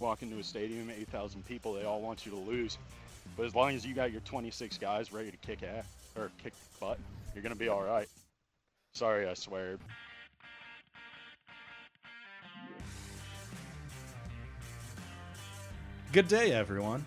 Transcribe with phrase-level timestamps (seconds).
[0.00, 2.78] walk into a stadium, 8,000 people, they all want you to lose.
[3.36, 5.84] But as long as you got your 26 guys ready to kick ass
[6.16, 6.98] or kick butt,
[7.34, 8.08] you're gonna be all right.
[8.94, 9.78] Sorry, I swear.
[16.12, 17.04] Good day, everyone.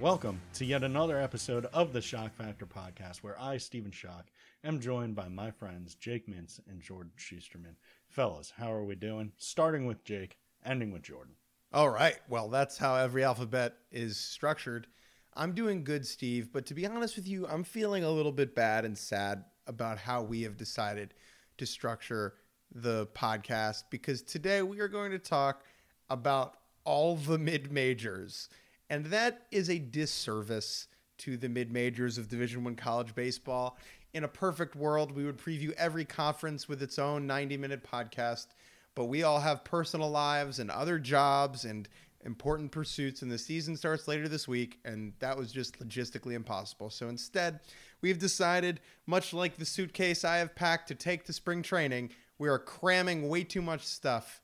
[0.00, 4.26] Welcome to yet another episode of the Schott Factor podcast, where I, Stephen Schott,
[4.62, 7.74] am joined by my friends Jake Mintz and Jordan Shusterman.
[8.08, 9.32] Fellas, how are we doing?
[9.38, 11.34] Starting with Jake, ending with Jordan.
[11.72, 12.16] All right.
[12.28, 14.86] Well, that's how every alphabet is structured.
[15.34, 18.54] I'm doing good, Steve, but to be honest with you, I'm feeling a little bit
[18.54, 21.14] bad and sad about how we have decided
[21.58, 22.34] to structure
[22.74, 25.62] the podcast because today we are going to talk
[26.10, 28.48] about all the mid majors.
[28.88, 33.76] And that is a disservice to the mid majors of Division 1 college baseball.
[34.14, 38.46] In a perfect world, we would preview every conference with its own 90 minute podcast
[38.94, 41.88] but we all have personal lives and other jobs and
[42.24, 46.90] important pursuits and the season starts later this week and that was just logistically impossible.
[46.90, 47.60] So instead
[48.00, 52.48] we've decided much like the suitcase i have packed to take to spring training we
[52.48, 54.40] are cramming way too much stuff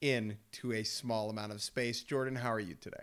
[0.00, 2.02] into a small amount of space.
[2.02, 3.02] Jordan how are you today?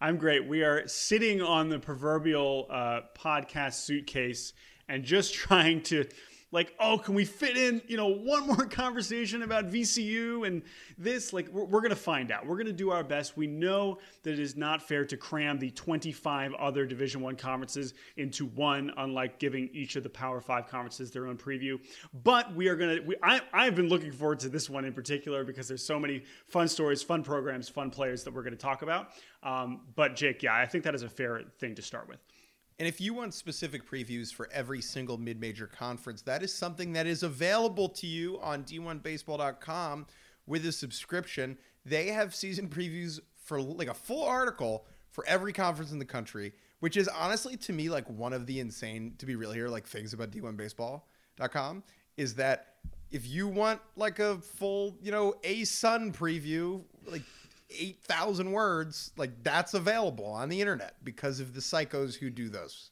[0.00, 0.46] I'm great.
[0.46, 4.52] We are sitting on the proverbial uh, podcast suitcase
[4.88, 6.04] and just trying to
[6.52, 10.62] like, oh, can we fit in, you know, one more conversation about VCU and
[10.98, 11.32] this?
[11.32, 12.46] Like, we're, we're going to find out.
[12.46, 13.36] We're going to do our best.
[13.36, 17.94] We know that it is not fair to cram the 25 other Division One conferences
[18.18, 21.80] into one, unlike giving each of the Power Five conferences their own preview.
[22.22, 23.16] But we are going to.
[23.22, 26.68] I, I've been looking forward to this one in particular because there's so many fun
[26.68, 29.08] stories, fun programs, fun players that we're going to talk about.
[29.42, 32.18] Um, but Jake, yeah, I think that is a fair thing to start with.
[32.78, 36.92] And if you want specific previews for every single mid major conference, that is something
[36.94, 40.06] that is available to you on d1baseball.com
[40.46, 41.58] with a subscription.
[41.84, 46.52] They have season previews for like a full article for every conference in the country,
[46.80, 49.86] which is honestly to me like one of the insane, to be real here, like
[49.86, 51.82] things about d1baseball.com
[52.16, 52.74] is that
[53.10, 57.22] if you want like a full, you know, a sun preview, like
[57.78, 62.90] 8,000 words, like that's available on the internet because of the psychos who do those.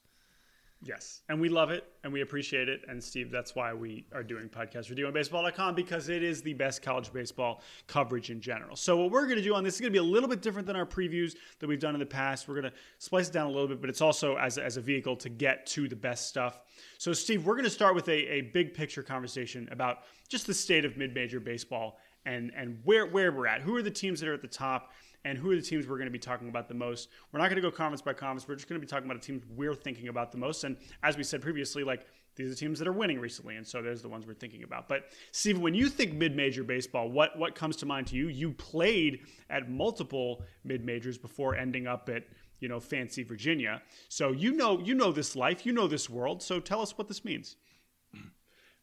[0.83, 1.21] Yes.
[1.29, 2.81] And we love it and we appreciate it.
[2.89, 6.81] And Steve, that's why we are doing podcasts for D1Baseball.com because it is the best
[6.81, 8.77] college baseball coverage in general.
[8.77, 10.41] So, what we're going to do on this is going to be a little bit
[10.41, 12.49] different than our previews that we've done in the past.
[12.49, 14.81] We're going to splice it down a little bit, but it's also as, as a
[14.81, 16.61] vehicle to get to the best stuff.
[16.97, 20.55] So, Steve, we're going to start with a, a big picture conversation about just the
[20.55, 23.63] state of mid major baseball and and where where we're at.
[23.63, 24.93] Who are the teams that are at the top,
[25.25, 27.09] and who are the teams we're going to be talking about the most?
[27.33, 28.49] We're not going to go conference by conference.
[28.49, 30.65] We're just going to be talking about the teams we're thinking about the most.
[30.65, 33.67] And as we said previously, like these are the teams that are winning recently, and
[33.67, 34.89] so there's the ones we're thinking about.
[34.89, 38.29] But Steve, when you think mid-major baseball, what what comes to mind to you?
[38.29, 42.25] You played at multiple mid-majors before ending up at
[42.61, 46.43] you know fancy Virginia, so you know you know this life, you know this world.
[46.43, 47.57] So tell us what this means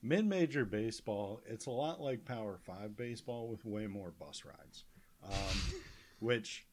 [0.02, 4.84] mid-major baseball it's a lot like power five baseball with way more bus rides
[5.24, 5.74] um,
[6.20, 6.66] which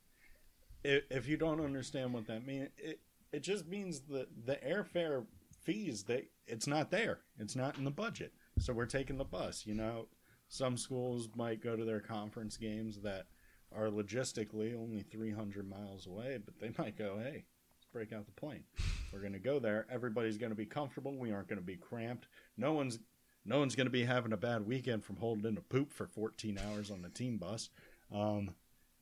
[0.85, 3.01] if, if, you don't understand what that means it,
[3.33, 5.25] it just means that the airfare
[5.65, 7.21] fees they it's not there.
[7.39, 8.35] It's not in the budget.
[8.59, 10.07] So we're taking the bus you know?
[10.49, 13.27] Some schools might go to their conference games that
[13.75, 17.45] are logistically only 300 miles away but they might go hey
[17.77, 18.65] let's break out the plane.
[19.13, 19.87] We're going to go there.
[19.91, 21.17] Everybody's going to be comfortable.
[21.17, 22.29] We aren't going to be cramped.
[22.57, 22.99] No one's
[23.45, 26.07] no one's going to be having a bad weekend from holding in a poop for
[26.07, 27.71] 14 hours on the team bus.
[28.13, 28.51] Um,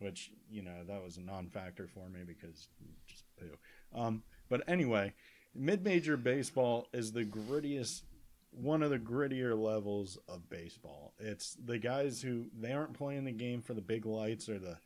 [0.03, 2.69] which, you know, that was a non factor for me because
[3.07, 3.57] just poo.
[3.95, 5.15] Um, but anyway,
[5.55, 8.03] mid major baseball is the grittiest,
[8.51, 11.15] one of the grittier levels of baseball.
[11.19, 14.79] It's the guys who they aren't playing the game for the big lights or the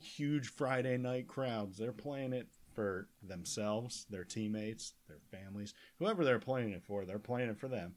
[0.00, 1.78] huge Friday night crowds.
[1.78, 7.18] They're playing it for themselves, their teammates, their families, whoever they're playing it for, they're
[7.18, 7.94] playing it for them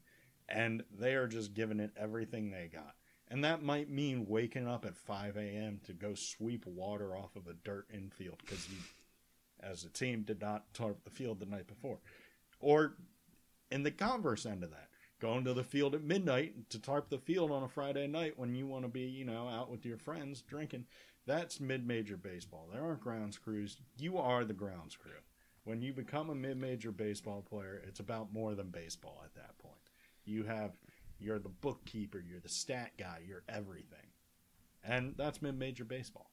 [0.48, 2.94] and they are just giving it everything they got.
[3.28, 5.80] And that might mean waking up at 5 a.m.
[5.86, 8.76] to go sweep water off of a dirt infield because you,
[9.60, 11.98] as a team, did not tarp the field the night before.
[12.60, 12.96] Or
[13.70, 14.88] in the converse end of that,
[15.20, 18.54] going to the field at midnight to tarp the field on a Friday night when
[18.54, 20.84] you want to be, you know, out with your friends drinking.
[21.26, 22.68] That's mid major baseball.
[22.70, 23.78] There aren't grounds crews.
[23.98, 25.12] You are the grounds crew.
[25.64, 29.56] When you become a mid major baseball player, it's about more than baseball at that
[29.58, 29.73] point.
[30.24, 30.72] You have
[31.20, 34.06] you're the bookkeeper, you're the stat guy, you're everything.
[34.84, 36.30] And that's mid major baseball.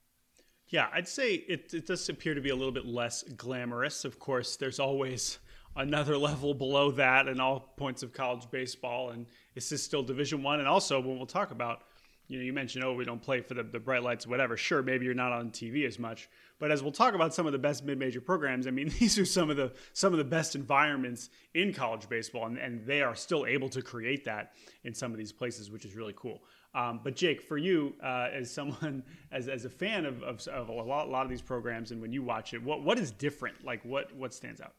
[0.68, 4.06] Yeah, I'd say it, it does appear to be a little bit less glamorous.
[4.06, 5.40] Of course, there's always
[5.76, 10.44] another level below that in all points of college baseball, and this is still Division
[10.44, 10.60] One.
[10.60, 11.84] And also, when we'll talk about
[12.32, 14.56] you know, you mentioned, oh, we don't play for the, the bright lights, whatever.
[14.56, 16.30] Sure, maybe you're not on TV as much,
[16.62, 19.26] but as we'll talk about some of the best mid-major programs, I mean, these are
[19.26, 23.16] some of the some of the best environments in college baseball, and, and they are
[23.16, 24.54] still able to create that
[24.84, 26.42] in some of these places, which is really cool.
[26.74, 29.04] Um, but Jake, for you, uh, as someone,
[29.34, 32.02] as, as a fan of, of, of a, lot, a lot of these programs, and
[32.02, 33.66] when you watch it, what what is different?
[33.66, 34.76] Like, what what stands out?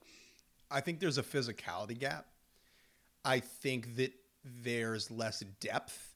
[0.70, 2.26] I think there's a physicality gap.
[3.25, 4.12] I think that
[4.44, 6.12] there's less depth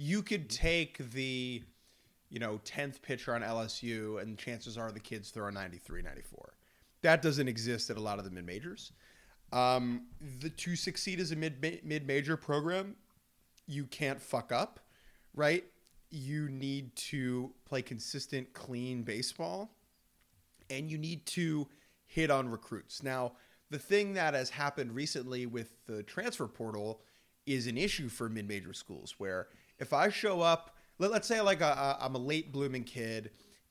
[0.00, 1.62] you could take the
[2.30, 6.54] you know 10th pitcher on LSU and chances are the kids throw a 93 94
[7.02, 8.92] that doesn't exist at a lot of the mid majors
[9.52, 10.06] um,
[10.40, 12.96] the to succeed as a mid mid major program
[13.66, 14.80] you can't fuck up
[15.34, 15.64] right?
[16.10, 19.70] You need to play consistent clean baseball
[20.68, 21.68] and you need to
[22.06, 23.02] hit on recruits.
[23.02, 23.32] Now
[23.70, 27.00] the thing that has happened recently with the transfer portal
[27.46, 29.48] is an issue for mid major schools where
[29.78, 33.30] if I show up, let, us say like a, I'm a late blooming kid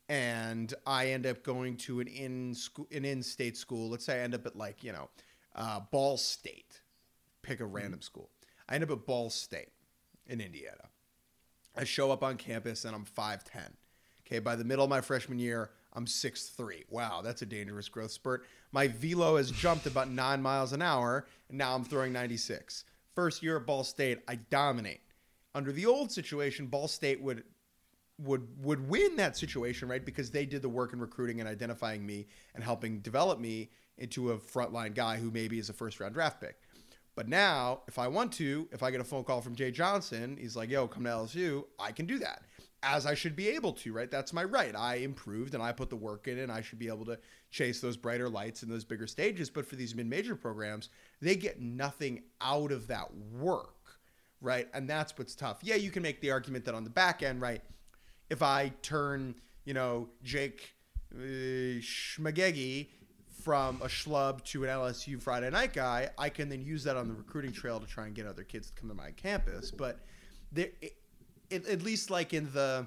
[0.10, 3.90] and I end up going to an in school, an in-state school.
[3.90, 5.10] Let's say I end up at like you know,
[5.56, 6.82] uh, Ball State.
[7.44, 7.74] Pick a mm-hmm.
[7.74, 8.02] random mm-hmm.
[8.02, 8.30] school.
[8.68, 9.70] I end up at Ball State
[10.26, 10.90] in Indiana.
[11.78, 13.72] I show up on campus and I'm five ten.
[14.26, 16.84] Okay, by the middle of my freshman year, I'm six three.
[16.90, 18.46] Wow, that's a dangerous growth spurt.
[18.72, 22.84] My velo has jumped about nine miles an hour, and now I'm throwing 96.
[23.14, 25.02] First year at Ball State, I dominate
[25.56, 27.44] under the old situation, Ball State would
[28.20, 30.04] would would win that situation, right?
[30.04, 34.32] Because they did the work in recruiting and identifying me and helping develop me into
[34.32, 36.62] a frontline guy who maybe is a first round draft pick.
[37.16, 40.38] But now, if I want to, if I get a phone call from Jay Johnson,
[40.40, 42.44] he's like, "Yo, come to LSU," I can do that,
[42.84, 44.10] as I should be able to, right?
[44.10, 44.76] That's my right.
[44.76, 47.20] I improved and I put the work in, and I should be able to
[47.52, 49.50] chase those brighter lights and those bigger stages.
[49.50, 50.90] But for these mid major programs,
[51.22, 53.79] they get nothing out of that work
[54.42, 54.68] right?
[54.74, 55.60] And that's what's tough.
[55.62, 57.62] Yeah, you can make the argument that on the back end, right?
[58.30, 60.74] If I turn, you know, Jake
[61.14, 62.88] uh, Schmagegi
[63.42, 67.08] from a schlub to an LSU Friday night guy, I can then use that on
[67.08, 69.72] the recruiting trail to try and get other kids to come to my campus.
[69.72, 70.00] But
[70.52, 70.96] there, it,
[71.50, 72.86] it, at least like in the,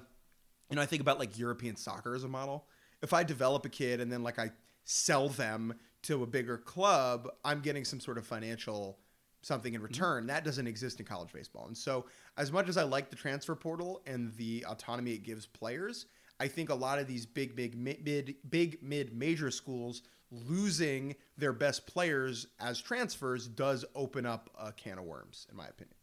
[0.69, 2.65] you know, I think about like European soccer as a model.
[3.01, 4.51] If I develop a kid and then like I
[4.85, 5.73] sell them
[6.03, 8.99] to a bigger club, I'm getting some sort of financial
[9.43, 9.87] something in mm-hmm.
[9.87, 10.27] return.
[10.27, 11.67] That doesn't exist in college baseball.
[11.67, 12.05] And so,
[12.37, 16.07] as much as I like the transfer portal and the autonomy it gives players,
[16.39, 18.03] I think a lot of these big, big, mid,
[18.49, 20.01] big, mid, major schools
[20.31, 25.67] losing their best players as transfers does open up a can of worms, in my
[25.67, 25.95] opinion.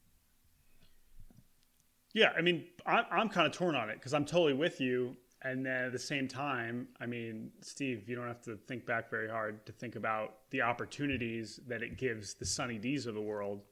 [2.13, 5.17] Yeah, I mean, I'm, I'm kind of torn on it because I'm totally with you.
[5.43, 9.09] And then at the same time, I mean, Steve, you don't have to think back
[9.09, 13.23] very hard to think about the opportunities that it gives the Sunny D's of the
[13.23, 13.63] world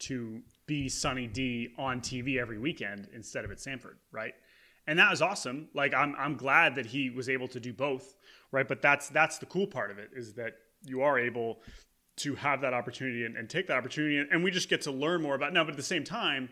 [0.00, 4.34] to be Sunny D on TV every weekend instead of at Samford, right?
[4.86, 5.68] And that was awesome.
[5.74, 8.14] Like I'm I'm glad that he was able to do both,
[8.52, 8.66] right?
[8.66, 10.54] But that's that's the cool part of it is that
[10.84, 11.60] you are able
[12.16, 14.90] to have that opportunity and, and take that opportunity and, and we just get to
[14.90, 16.48] learn more about now, but at the same time,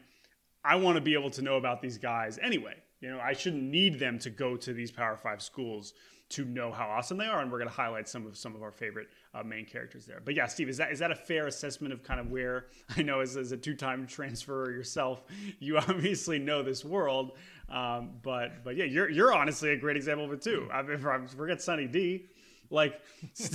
[0.64, 3.62] I want to be able to know about these guys anyway you know, I shouldn't
[3.62, 5.92] need them to go to these Power Five schools
[6.28, 8.62] to know how awesome they are, and we're going to highlight some of some of
[8.62, 10.20] our favorite uh, main characters there.
[10.24, 12.66] But yeah, Steve, is that is that a fair assessment of kind of where
[12.96, 15.22] I know as, as a two time transfer yourself,
[15.58, 17.32] you obviously know this world,
[17.68, 20.68] um, but but yeah, you're you're honestly a great example of it too.
[20.72, 22.26] I mean, if I forget Sunny D,
[22.70, 23.00] like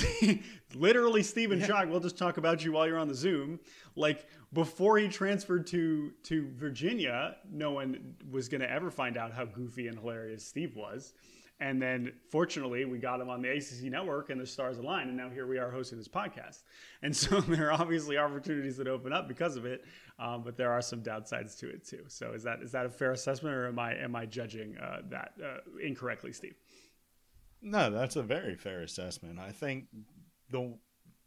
[0.76, 1.84] literally Steve and yeah.
[1.86, 3.60] we'll just talk about you while you're on the Zoom.
[3.96, 9.32] Like before he transferred to to Virginia, no one was going to ever find out
[9.32, 11.14] how goofy and hilarious Steve was.
[11.62, 15.10] And then, fortunately, we got him on the ACC network and the stars aligned.
[15.10, 16.64] And now here we are hosting this podcast.
[17.04, 19.86] And so there are obviously opportunities that open up because of it,
[20.18, 22.04] um, but there are some downsides to it too.
[22.08, 25.02] So is that is that a fair assessment, or am I am I judging uh,
[25.10, 26.56] that uh, incorrectly, Steve?
[27.62, 29.38] No, that's a very fair assessment.
[29.38, 29.86] I think
[30.50, 30.76] the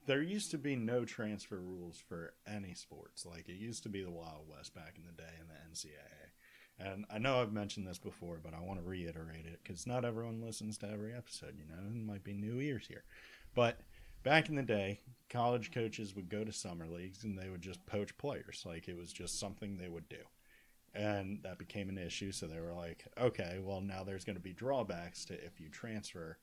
[0.07, 3.25] there used to be no transfer rules for any sports.
[3.25, 6.31] Like it used to be the Wild West back in the day in the NCAA.
[6.79, 10.05] And I know I've mentioned this before, but I want to reiterate it because not
[10.05, 11.55] everyone listens to every episode.
[11.57, 13.05] You know, it might be new ears here.
[13.55, 13.79] But
[14.25, 17.87] back in the day, college coaches would go to summer leagues and they would just
[17.87, 18.65] poach players.
[18.67, 20.19] Like it was just something they would do.
[20.95, 22.33] And that became an issue.
[22.33, 25.69] So they were like, okay, well, now there's going to be drawbacks to if you
[25.69, 26.39] transfer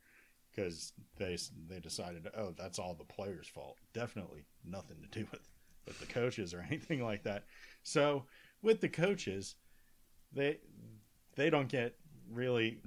[0.54, 3.78] because they they decided, oh, that's all the players' fault.
[3.94, 5.50] Definitely nothing to do with
[5.86, 7.46] with the coaches or anything like that.
[7.84, 8.26] So
[8.62, 9.56] with the coaches,
[10.34, 10.60] they
[11.36, 11.96] they don't get
[12.30, 12.82] really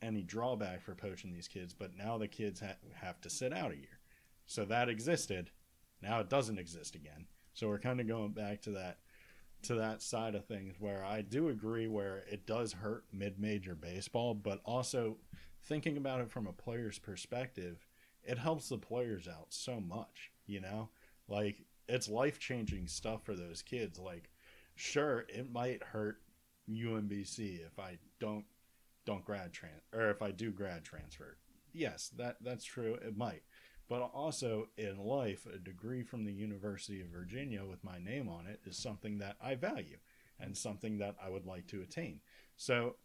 [0.00, 3.72] any drawback for poaching these kids, but now the kids ha- have to sit out
[3.72, 3.98] a year.
[4.46, 5.50] So that existed.
[6.00, 7.26] Now it doesn't exist again.
[7.54, 8.98] So we're kind of going back to that
[9.62, 14.32] to that side of things where I do agree where it does hurt mid-major baseball,
[14.32, 15.16] but also
[15.62, 17.86] thinking about it from a player's perspective,
[18.24, 20.90] it helps the players out so much, you know?
[21.28, 23.98] Like it's life-changing stuff for those kids.
[23.98, 24.30] Like
[24.74, 26.20] sure, it might hurt
[26.70, 28.44] UMBC if I don't
[29.04, 31.38] don't grad trans or if I do grad transfer.
[31.72, 32.94] Yes, that that's true.
[32.94, 33.42] It might.
[33.88, 38.46] But also in life, a degree from the University of Virginia with my name on
[38.46, 39.96] it is something that I value
[40.38, 42.20] and something that I would like to attain.
[42.56, 42.96] So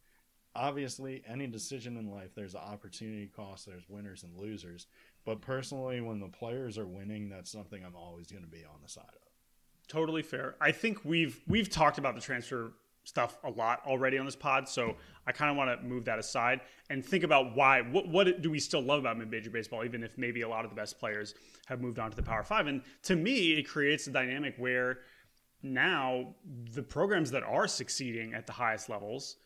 [0.56, 4.88] obviously any decision in life there's opportunity cost, there's winners and losers.
[5.26, 8.82] But personally when the players are winning, that's something I'm always going to be on
[8.82, 9.88] the side of.
[9.88, 10.56] Totally fair.
[10.62, 14.68] I think we've we've talked about the transfer stuff a lot already on this pod,
[14.68, 14.96] so
[15.28, 17.82] I kind of want to move that aside and think about why.
[17.82, 20.72] What what do we still love about mid-major baseball, even if maybe a lot of
[20.72, 22.68] the best players have moved on to the Power Five?
[22.68, 25.00] And to me, it creates a dynamic where
[25.62, 26.34] now
[26.74, 29.38] the programs that are succeeding at the highest levels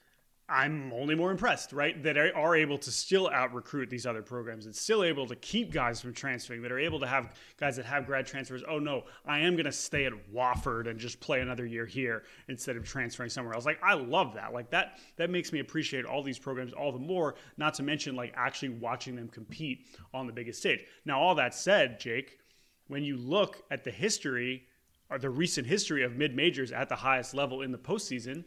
[0.50, 2.02] I'm only more impressed, right?
[2.04, 5.36] That they are able to still out recruit these other programs and still able to
[5.36, 8.64] keep guys from transferring, that are able to have guys that have grad transfers.
[8.68, 12.24] Oh no, I am going to stay at Wofford and just play another year here
[12.48, 13.66] instead of transferring somewhere else.
[13.66, 14.54] Like I love that.
[14.54, 18.16] Like that that makes me appreciate all these programs all the more, not to mention
[18.16, 20.80] like actually watching them compete on the biggest stage.
[21.04, 22.40] Now all that said, Jake,
[22.88, 24.64] when you look at the history
[25.10, 28.46] or the recent history of mid majors at the highest level in the postseason,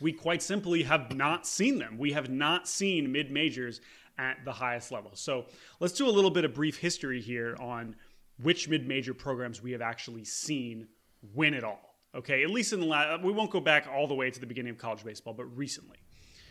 [0.00, 1.98] we quite simply have not seen them.
[1.98, 3.80] We have not seen mid majors
[4.18, 5.12] at the highest level.
[5.14, 5.46] So
[5.80, 7.96] let's do a little bit of brief history here on
[8.42, 10.88] which mid major programs we have actually seen
[11.34, 11.96] win it all.
[12.14, 14.46] Okay, at least in the last, we won't go back all the way to the
[14.46, 15.98] beginning of college baseball, but recently.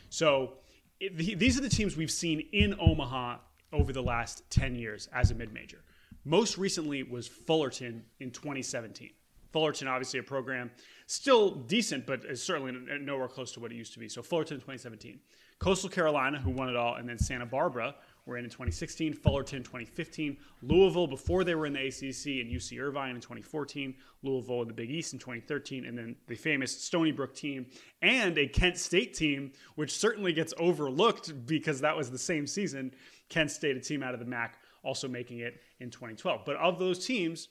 [0.10, 0.54] So
[1.00, 3.38] it, the, these are the teams we've seen in Omaha
[3.74, 5.84] over the last 10 years as a mid major.
[6.26, 9.12] Most recently was Fullerton in 2017.
[9.52, 10.70] Fullerton, obviously, a program
[11.08, 14.08] still decent, but is certainly nowhere close to what it used to be.
[14.08, 15.20] So Fullerton 2017,
[15.58, 17.96] Coastal Carolina, who won it all, and then Santa Barbara
[18.26, 22.80] were in in 2016, Fullerton 2015, Louisville before they were in the ACC, and UC
[22.80, 27.12] Irvine in 2014, Louisville in the Big East in 2013, and then the famous Stony
[27.12, 27.66] Brook team
[28.02, 32.94] and a Kent State team, which certainly gets overlooked because that was the same season.
[33.30, 36.42] Kent State, a team out of the MAC, also making it in 2012.
[36.46, 37.48] But of those teams,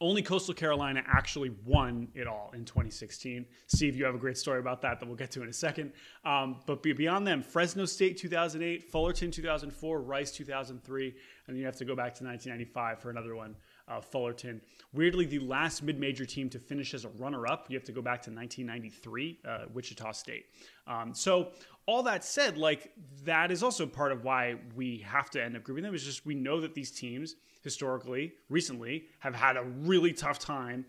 [0.00, 3.44] only Coastal Carolina actually won it all in 2016.
[3.66, 5.92] Steve, you have a great story about that that we'll get to in a second.
[6.24, 11.14] Um, but beyond them, Fresno State 2008, Fullerton 2004, Rice 2003,
[11.48, 13.54] and you have to go back to 1995 for another one,
[13.88, 14.62] uh, Fullerton.
[14.94, 18.22] Weirdly, the last mid-major team to finish as a runner-up, you have to go back
[18.22, 20.46] to 1993, uh, Wichita State.
[20.86, 21.50] Um, so
[21.90, 22.92] all that said, like
[23.24, 25.92] that is also part of why we have to end up grouping them.
[25.92, 30.86] Is just we know that these teams historically, recently, have had a really tough time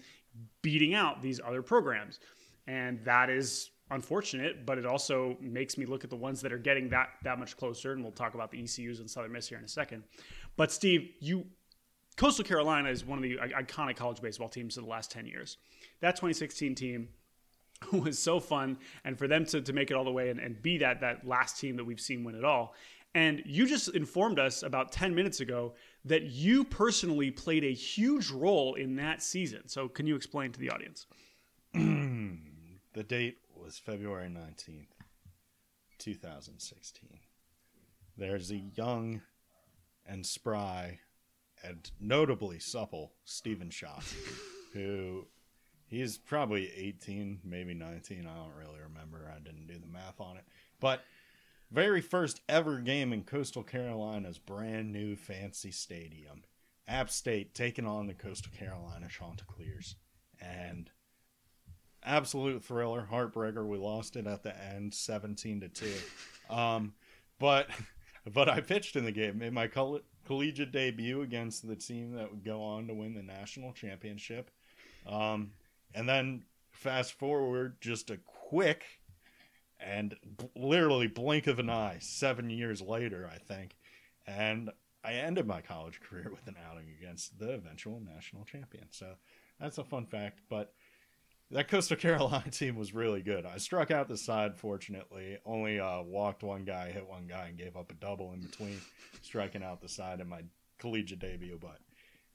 [0.61, 2.19] beating out these other programs,
[2.67, 4.63] and that is unfortunate.
[4.63, 7.57] But it also makes me look at the ones that are getting that that much
[7.57, 10.03] closer, and we'll talk about the ECUs and Southern Miss here in a second.
[10.55, 11.47] But Steve, you
[12.15, 15.57] Coastal Carolina is one of the iconic college baseball teams of the last 10 years.
[16.01, 17.09] That 2016 team
[17.91, 20.61] was so fun, and for them to, to make it all the way and, and
[20.61, 22.73] be that, that last team that we've seen win it all.
[23.13, 25.73] And you just informed us about 10 minutes ago
[26.05, 29.67] that you personally played a huge role in that season.
[29.67, 31.07] So, can you explain to the audience?
[31.73, 34.87] the date was February 19th,
[35.97, 37.19] 2016.
[38.17, 39.21] There's a young
[40.05, 40.99] and spry
[41.63, 44.03] and notably supple Stephen Schott,
[44.73, 45.27] who
[45.91, 48.25] he's probably 18, maybe 19.
[48.25, 49.29] I don't really remember.
[49.29, 50.45] I didn't do the math on it.
[50.79, 51.03] But
[51.69, 56.43] very first ever game in Coastal Carolina's brand new fancy stadium.
[56.87, 59.95] App State taking on the Coastal Carolina Chanticleers.
[60.41, 60.89] And
[62.03, 63.67] absolute thriller, heartbreaker.
[63.67, 65.93] We lost it at the end, 17 to 2.
[66.49, 66.93] Um,
[67.37, 67.67] but
[68.33, 72.31] but I pitched in the game, made my coll- collegiate debut against the team that
[72.31, 74.51] would go on to win the national championship.
[75.05, 75.51] Um,
[75.93, 78.83] and then fast forward just a quick
[79.79, 83.75] and b- literally blink of an eye, seven years later, I think,
[84.27, 84.69] and
[85.03, 88.85] I ended my college career with an outing against the eventual national champion.
[88.91, 89.13] So
[89.59, 90.41] that's a fun fact.
[90.49, 90.73] But
[91.51, 93.45] that Coastal Carolina team was really good.
[93.45, 95.37] I struck out the side, fortunately.
[95.45, 98.79] Only uh, walked one guy, hit one guy, and gave up a double in between
[99.21, 100.41] striking out the side in my
[100.79, 101.57] collegiate debut.
[101.59, 101.77] But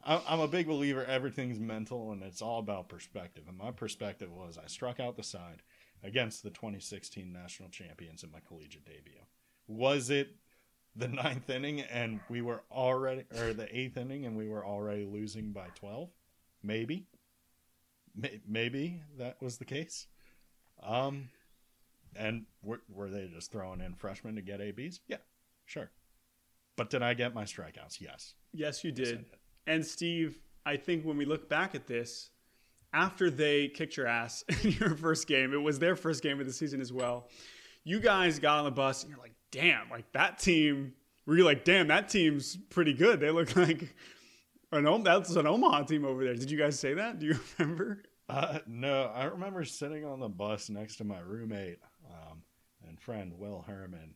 [0.04, 3.44] I'm a big believer everything's mental and it's all about perspective.
[3.48, 5.62] And my perspective was I struck out the side
[6.04, 9.20] against the 2016 national champions in my collegiate debut.
[9.66, 10.36] Was it
[10.94, 15.04] the ninth inning and we were already, or the eighth inning and we were already
[15.04, 16.08] losing by 12?
[16.62, 17.06] Maybe.
[18.46, 20.06] maybe that was the case.
[20.82, 21.30] Um,
[22.14, 25.00] and were, were they just throwing in freshmen to get ABs?
[25.08, 25.18] Yeah,
[25.64, 25.90] sure.
[26.76, 28.00] But did I get my strikeouts?
[28.00, 28.34] Yes.
[28.52, 29.04] Yes, you did.
[29.04, 29.24] did.
[29.66, 32.30] And Steve, I think when we look back at this,
[32.92, 36.46] after they kicked your ass in your first game, it was their first game of
[36.46, 37.28] the season as well.
[37.84, 40.94] You guys got on the bus and you're like, damn, like that team.
[41.26, 43.20] Were you like, damn, that team's pretty good?
[43.20, 43.94] They look like
[44.72, 46.34] an that's an Omaha team over there.
[46.34, 47.18] Did you guys say that?
[47.18, 48.02] Do you remember?
[48.28, 52.42] Uh, no, I remember sitting on the bus next to my roommate um,
[52.88, 54.14] and friend Will Herman,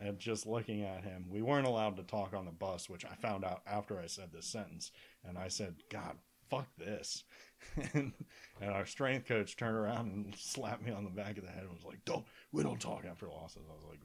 [0.00, 1.26] and just looking at him.
[1.28, 4.30] We weren't allowed to talk on the bus, which I found out after I said
[4.32, 4.90] this sentence,
[5.24, 6.16] and I said, "God,
[6.50, 7.24] fuck this."
[7.94, 8.12] and,
[8.60, 11.62] and our strength coach turned around and slapped me on the back of the head
[11.62, 14.00] and was like, "Don't, we don't talk after losses." I was like,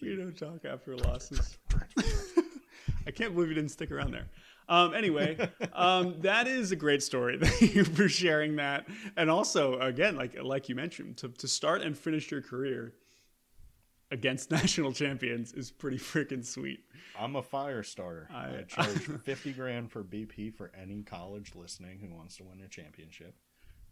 [0.00, 1.58] We don't talk after losses.
[3.06, 4.28] I can't believe you didn't stick around there.
[4.68, 7.38] Um, anyway, um, that is a great story.
[7.40, 8.86] Thank you for sharing that.
[9.16, 12.94] And also, again, like like you mentioned, to, to start and finish your career
[14.10, 16.84] against national champions is pretty freaking sweet.
[17.18, 18.28] I'm a fire starter.
[18.32, 22.60] I, I- charge fifty grand for BP for any college listening who wants to win
[22.64, 23.34] a championship.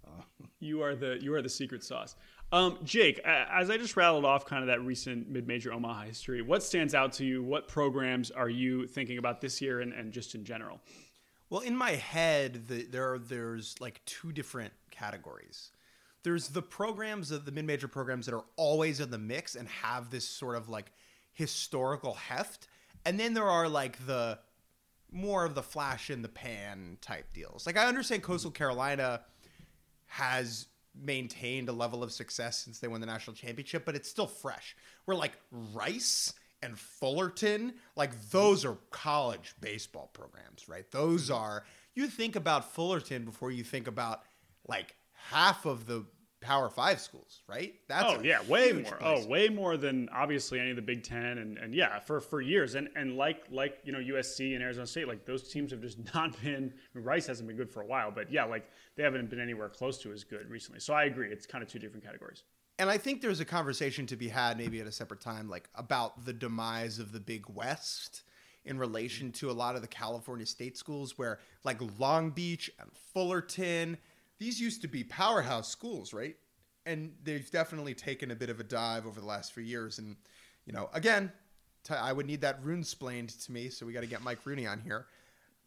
[0.60, 2.16] You are the you are the secret sauce.
[2.50, 6.62] Um, Jake, as I just rattled off kind of that recent mid-major Omaha history, what
[6.62, 7.42] stands out to you?
[7.42, 10.80] What programs are you thinking about this year and, and just in general?
[11.50, 15.70] Well, in my head, the, there are, there's like two different categories.
[16.24, 20.10] There's the programs of the mid-major programs that are always in the mix and have
[20.10, 20.92] this sort of like
[21.32, 22.66] historical heft,
[23.04, 24.38] and then there are like the
[25.10, 27.66] more of the flash in the pan type deals.
[27.66, 28.32] Like I understand mm-hmm.
[28.32, 29.22] Coastal Carolina
[30.06, 30.66] has
[31.00, 34.76] maintained a level of success since they won the national championship, but it's still fresh.
[35.06, 36.32] we're like Rice
[36.62, 40.90] and Fullerton, like those are college baseball programs, right?
[40.90, 41.42] Those mm-hmm.
[41.42, 44.22] are you think about Fullerton before you think about
[44.66, 44.94] like
[45.30, 46.04] half of the
[46.40, 47.74] Power Five schools, right?
[47.88, 48.92] That's oh yeah, way more.
[48.92, 49.24] place.
[49.24, 52.40] Oh, way more than obviously any of the Big Ten and, and yeah, for for
[52.40, 52.76] years.
[52.76, 55.98] And and like like you know USC and Arizona State, like those teams have just
[56.14, 56.72] not been.
[56.72, 59.40] I mean, Rice hasn't been good for a while, but yeah, like they haven't been
[59.40, 60.80] anywhere close to as good recently.
[60.80, 62.44] So I agree, it's kind of two different categories.
[62.78, 65.68] And I think there's a conversation to be had, maybe at a separate time, like
[65.74, 68.22] about the demise of the Big West
[68.64, 72.88] in relation to a lot of the California state schools, where like Long Beach and
[73.12, 73.98] Fullerton,
[74.38, 76.36] these used to be powerhouse schools, right?
[76.86, 79.98] And they've definitely taken a bit of a dive over the last few years.
[79.98, 80.16] And
[80.64, 81.32] you know, again,
[81.84, 84.44] t- I would need that rune splained to me, so we got to get Mike
[84.44, 85.06] Rooney on here.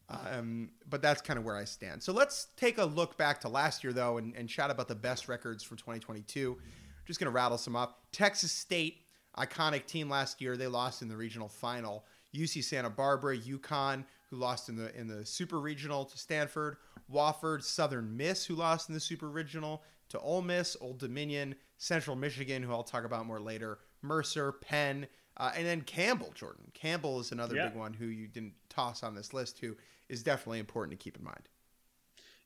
[0.08, 2.02] Um, but that's kind of where I stand.
[2.02, 4.94] So let's take a look back to last year, though, and, and chat about the
[4.94, 6.58] best records for 2022.
[7.06, 7.94] Just going to rattle some off.
[8.12, 8.98] Texas State,
[9.38, 10.56] iconic team last year.
[10.56, 12.04] They lost in the regional final.
[12.34, 16.76] UC Santa Barbara, UConn, who lost in the in the super regional to Stanford.
[17.10, 20.76] Wofford, Southern Miss, who lost in the super regional to Ole Miss.
[20.80, 23.78] Old Dominion, Central Michigan, who I'll talk about more later.
[24.02, 26.70] Mercer, Penn, uh, and then Campbell, Jordan.
[26.74, 27.68] Campbell is another Yeah.
[27.68, 29.76] big one who you didn't toss on this list, who
[30.08, 31.48] is definitely important to keep in mind.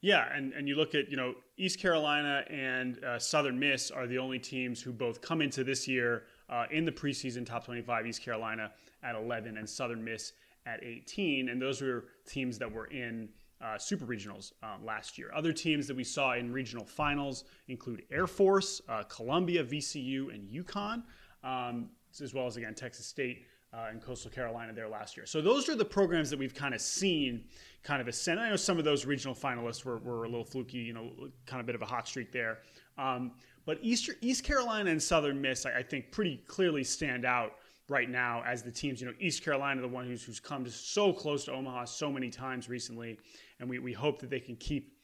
[0.03, 4.07] Yeah, and, and you look at, you know, East Carolina and uh, Southern Miss are
[4.07, 8.07] the only teams who both come into this year uh, in the preseason top 25,
[8.07, 8.71] East Carolina
[9.03, 10.35] at 11 and Southern Miss
[10.67, 11.49] at 18.
[11.49, 15.31] And those were teams that were in uh, super regionals uh, last year.
[15.35, 20.49] Other teams that we saw in regional finals include Air Force, uh, Columbia, VCU, and
[20.49, 21.03] UConn,
[21.43, 21.91] um,
[22.23, 25.27] as well as, again, Texas State uh, and Coastal Carolina there last year.
[25.27, 27.45] So those are the programs that we've kind of seen
[27.83, 28.41] kind of ascend.
[28.41, 31.11] I know some of those regional finalists were, were a little fluky, you know,
[31.47, 32.59] kind of a bit of a hot streak there.
[32.99, 33.33] Um,
[33.65, 37.53] but East, East Carolina and Southern Miss, I, I think, pretty clearly stand out
[37.89, 39.01] right now as the teams.
[39.01, 42.31] You know, East Carolina, the one who's, who's come so close to Omaha so many
[42.31, 43.19] times recently,
[43.61, 44.97] and we, we hope that they can keep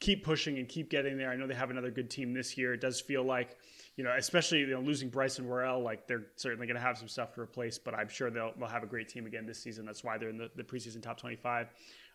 [0.00, 1.30] keep pushing and keep getting there.
[1.30, 2.72] I know they have another good team this year.
[2.72, 3.58] It does feel like,
[3.96, 7.08] you know, especially you know losing Bryson Worrell, like they're certainly going to have some
[7.08, 9.84] stuff to replace, but I'm sure they'll they'll have a great team again this season.
[9.84, 11.68] That's why they're in the, the preseason top 25.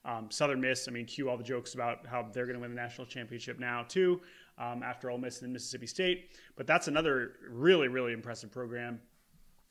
[0.04, 2.70] Um, Southern Miss, I mean, cue all the jokes about how they're going to win
[2.70, 4.22] the national championship now too,
[4.60, 6.30] um, after Ole Miss and Mississippi State.
[6.56, 9.00] But that's another really really impressive program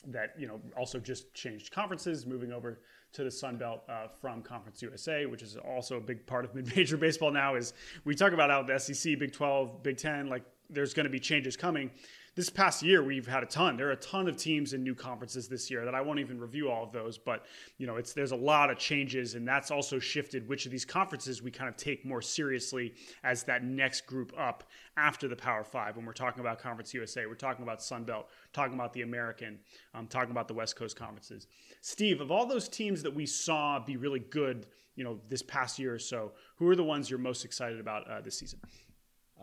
[0.09, 2.81] that you know also just changed conferences, moving over
[3.13, 6.55] to the Sun Belt uh, from Conference USA, which is also a big part of
[6.55, 7.55] mid-major baseball now.
[7.55, 7.73] Is
[8.05, 11.21] we talk about how the SEC, Big 12, Big 10, like there's going to be
[11.21, 11.91] changes coming.
[12.37, 13.77] This past year, we've had a ton.
[13.77, 16.41] There are a ton of teams in new conferences this year that I won't even
[16.41, 17.47] review all of those, but
[17.79, 20.85] you know, it's there's a lot of changes, and that's also shifted which of these
[20.85, 24.65] conferences we kind of take more seriously as that next group up
[24.97, 25.97] after the Power Five.
[25.97, 29.61] When we're talking about Conference USA, we're talking about Sun Belt, talking about the American,
[29.95, 31.47] um, talking about the West Coast conferences.
[31.83, 35.79] Steve, of all those teams that we saw be really good, you know, this past
[35.79, 38.59] year or so, who are the ones you're most excited about uh, this season?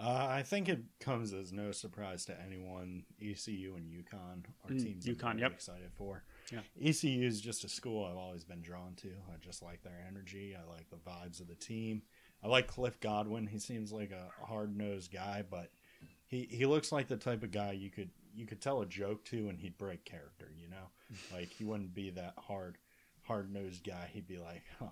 [0.01, 3.03] Uh, I think it comes as no surprise to anyone.
[3.21, 5.51] ECU and UConn are Mm, teams I'm UConn, very yep.
[5.53, 6.23] excited for.
[6.51, 6.61] Yeah.
[6.81, 9.09] ECU is just a school I've always been drawn to.
[9.31, 10.55] I just like their energy.
[10.55, 12.01] I like the vibes of the team.
[12.43, 13.45] I like Cliff Godwin.
[13.45, 15.69] He seems like a hard nosed guy, but
[16.25, 19.23] he, he looks like the type of guy you could you could tell a joke
[19.25, 20.51] to and he'd break character.
[20.59, 20.89] You know,
[21.33, 22.79] like he wouldn't be that hard
[23.23, 24.09] hard nosed guy.
[24.11, 24.87] He'd be like, huh,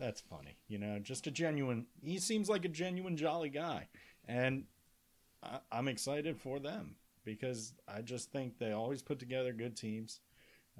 [0.00, 0.56] that's funny.
[0.66, 1.86] You know, just a genuine.
[2.02, 3.86] He seems like a genuine jolly guy,
[4.26, 4.64] and
[5.42, 10.20] I, I'm excited for them because I just think they always put together good teams.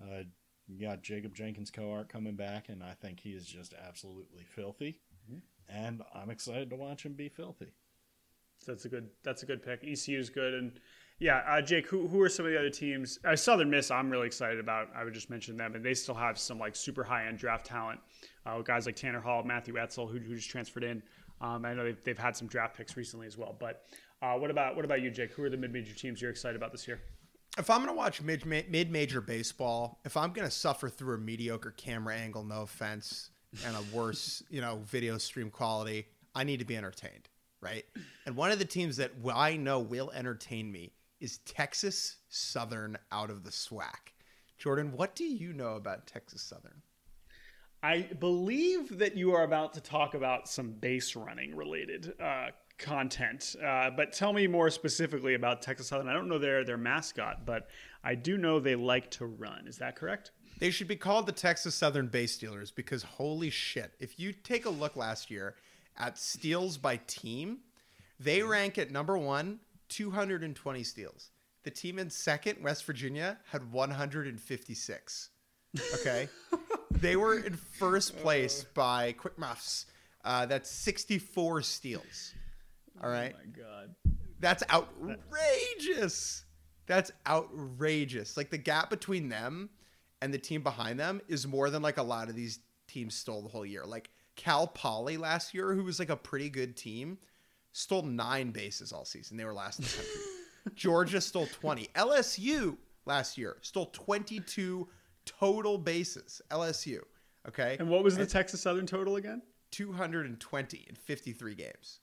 [0.01, 0.23] Uh,
[0.67, 5.01] you got Jacob Jenkins Coart coming back, and I think he is just absolutely filthy.
[5.69, 7.73] And I'm excited to watch him be filthy.
[8.59, 9.09] So that's a good.
[9.23, 9.85] That's a good pick.
[9.85, 10.73] ECU is good, and
[11.19, 11.87] yeah, uh, Jake.
[11.87, 13.19] Who, who are some of the other teams?
[13.25, 13.91] Uh, Southern Miss.
[13.91, 14.89] I'm really excited about.
[14.95, 17.65] I would just mention them, and they still have some like super high end draft
[17.65, 18.01] talent.
[18.45, 21.03] Uh, guys like Tanner Hall, Matthew Etzel, who, who just transferred in.
[21.41, 23.57] Um, I know they've, they've had some draft picks recently as well.
[23.59, 23.85] But
[24.23, 25.33] uh, what about what about you, Jake?
[25.33, 27.01] Who are the mid major teams you're excited about this year?
[27.59, 31.17] If I'm going to watch mid mid major baseball, if I'm going to suffer through
[31.17, 33.31] a mediocre camera angle, no offense,
[33.65, 37.29] and a worse you know video stream quality, I need to be entertained,
[37.61, 37.85] right?
[38.27, 43.31] And one of the teams that I know will entertain me is Texas Southern out
[43.31, 44.13] of the SWAC.
[44.59, 46.83] Jordan, what do you know about Texas Southern?
[47.83, 53.57] I believe that you are about to talk about some base running related uh, content,
[53.65, 56.09] uh, but tell me more specifically about Texas Southern.
[56.09, 57.69] I don't know their their mascot, but
[58.05, 59.67] I do know they like to run.
[59.67, 60.33] Is that correct?
[60.59, 63.93] They should be called the Texas Southern Base Stealers because holy shit.
[63.99, 65.55] If you take a look last year
[65.97, 67.61] at steals by team,
[68.19, 71.31] they rank at number one, 220 steals.
[71.63, 75.31] The team in second, West Virginia, had 156.
[75.95, 76.29] Okay.
[76.91, 79.87] they were in first place by Quick Muffs.
[80.25, 82.35] Uh, that's 64 steals.
[83.03, 83.35] All right.
[83.35, 83.95] my God.
[84.41, 86.45] That's outrageous.
[86.87, 88.37] That's outrageous.
[88.37, 89.71] Like the gap between them
[90.21, 93.43] and the team behind them is more than like a lot of these teams stole
[93.43, 93.85] the whole year.
[93.85, 97.19] Like Cal Poly last year, who was like a pretty good team,
[97.73, 99.37] stole nine bases all season.
[99.37, 100.13] They were last in the country.
[100.75, 101.89] Georgia stole 20.
[101.95, 102.77] LSU
[103.07, 104.89] last year stole 22
[105.39, 106.43] total bases.
[106.51, 107.01] LSU.
[107.49, 107.77] Okay.
[107.79, 109.43] And what was the Texas Southern total again?
[109.71, 112.01] 220 in 53 games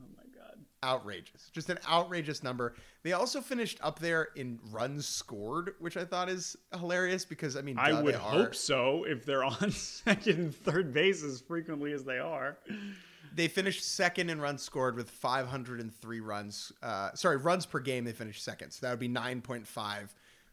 [0.00, 0.56] Oh my God.
[0.84, 1.50] outrageous.
[1.52, 2.74] Just an outrageous number.
[3.02, 7.62] They also finished up there in runs scored, which I thought is hilarious because I
[7.62, 11.92] mean, I duh, would hope so if they're on second and third base as frequently
[11.92, 12.58] as they are.
[13.34, 16.72] They finished second in runs scored with 503 runs.
[16.82, 18.04] Uh, sorry, runs per game.
[18.04, 20.08] They finished second, so that would be 9.5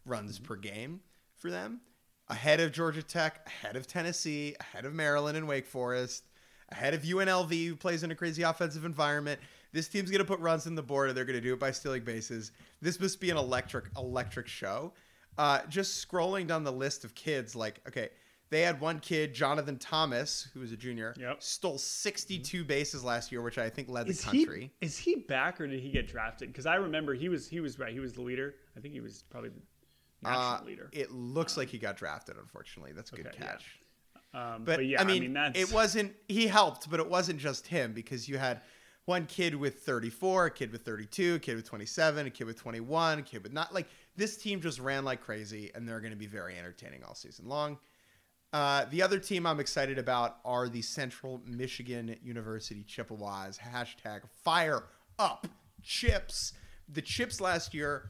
[0.05, 0.99] runs per game
[1.38, 1.79] for them.
[2.27, 6.23] Ahead of Georgia Tech, ahead of Tennessee, ahead of Maryland and Wake Forest,
[6.69, 9.39] ahead of UNLV, who plays in a crazy offensive environment.
[9.73, 11.59] This team's going to put runs in the board, and they're going to do it
[11.59, 12.51] by stealing bases.
[12.81, 14.93] This must be an electric, electric show.
[15.38, 18.09] Uh, just scrolling down the list of kids, like, okay,
[18.49, 21.43] they had one kid, Jonathan Thomas, who was a junior, Yep.
[21.43, 24.71] stole 62 bases last year, which I think led Is the he country.
[24.81, 26.49] is he back or did he get drafted?
[26.49, 27.91] Because I remember he was he was right.
[27.91, 28.55] He was the leader.
[28.77, 29.49] I think he was probably
[30.25, 30.89] national Uh, leader.
[30.91, 32.38] it looks like he got drafted.
[32.38, 33.45] Unfortunately, that's a good okay, yeah.
[33.51, 33.79] catch.
[34.33, 36.13] Um, But, yeah, I, mean, that's it wasn't.
[36.27, 38.61] He helped, but it wasn't just him because you had
[39.05, 42.57] one kid with 34, a kid with 32, a kid with 27, a kid with
[42.59, 46.11] 21, a kid with not like this team just ran like crazy, and they're going
[46.11, 47.77] to be very entertaining all season long.
[48.51, 53.57] Uh, the other team I'm excited about are the Central Michigan University Chippewas.
[53.57, 54.83] Hashtag fire
[55.19, 55.47] up
[55.83, 56.53] chips.
[56.89, 58.09] The chips last year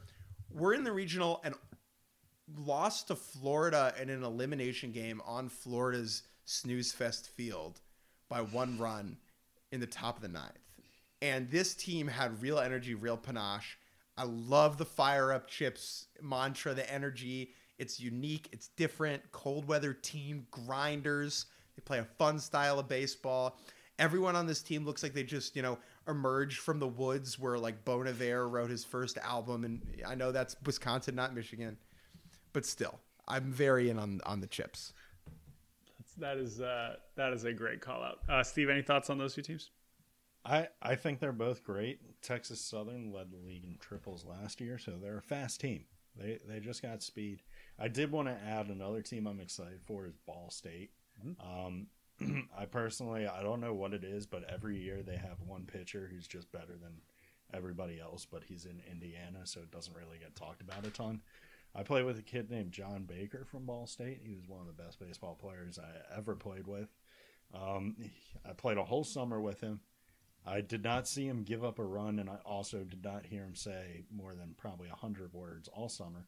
[0.51, 1.55] were in the regional and
[2.53, 7.81] lost to Florida in an elimination game on Florida's Snooze Fest field
[8.29, 9.17] by one run
[9.71, 10.51] in the top of the ninth.
[11.21, 13.77] And this team had real energy, real panache.
[14.17, 17.51] I love the fire up chips mantra, the energy.
[17.77, 19.31] It's unique, it's different.
[19.31, 21.47] Cold weather team, grinders.
[21.75, 23.59] They play a fun style of baseball.
[23.97, 25.77] Everyone on this team looks like they just, you know,
[26.07, 29.63] emerged from the woods where like Bon wrote his first album.
[29.63, 31.77] And I know that's Wisconsin, not Michigan
[32.55, 34.93] but still, I'm very in on on the chips.
[36.17, 38.19] that is uh, that is a great call out.
[38.29, 39.71] Uh, Steve, any thoughts on those two teams?
[40.45, 42.21] I, I think they're both great.
[42.21, 45.83] Texas Southern led the league in triples last year, so they're a fast team.
[46.15, 47.41] They they just got speed.
[47.77, 50.91] I did want to add another team I'm excited for is Ball State.
[51.41, 51.87] Um,
[52.57, 56.09] I personally I don't know what it is, but every year they have one pitcher
[56.09, 57.01] who's just better than
[57.53, 61.21] everybody else, but he's in Indiana, so it doesn't really get talked about a ton.
[61.75, 64.21] I played with a kid named John Baker from Ball State.
[64.23, 66.87] He was one of the best baseball players I ever played with.
[67.53, 67.95] Um,
[68.47, 69.81] I played a whole summer with him.
[70.47, 73.43] I did not see him give up a run, and I also did not hear
[73.43, 76.27] him say more than probably 100 words all summer.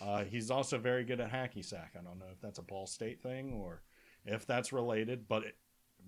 [0.00, 1.94] Uh, he's also very good at hacky sack.
[1.98, 3.82] I don't know if that's a Ball State thing or
[4.24, 5.56] if that's related, but it,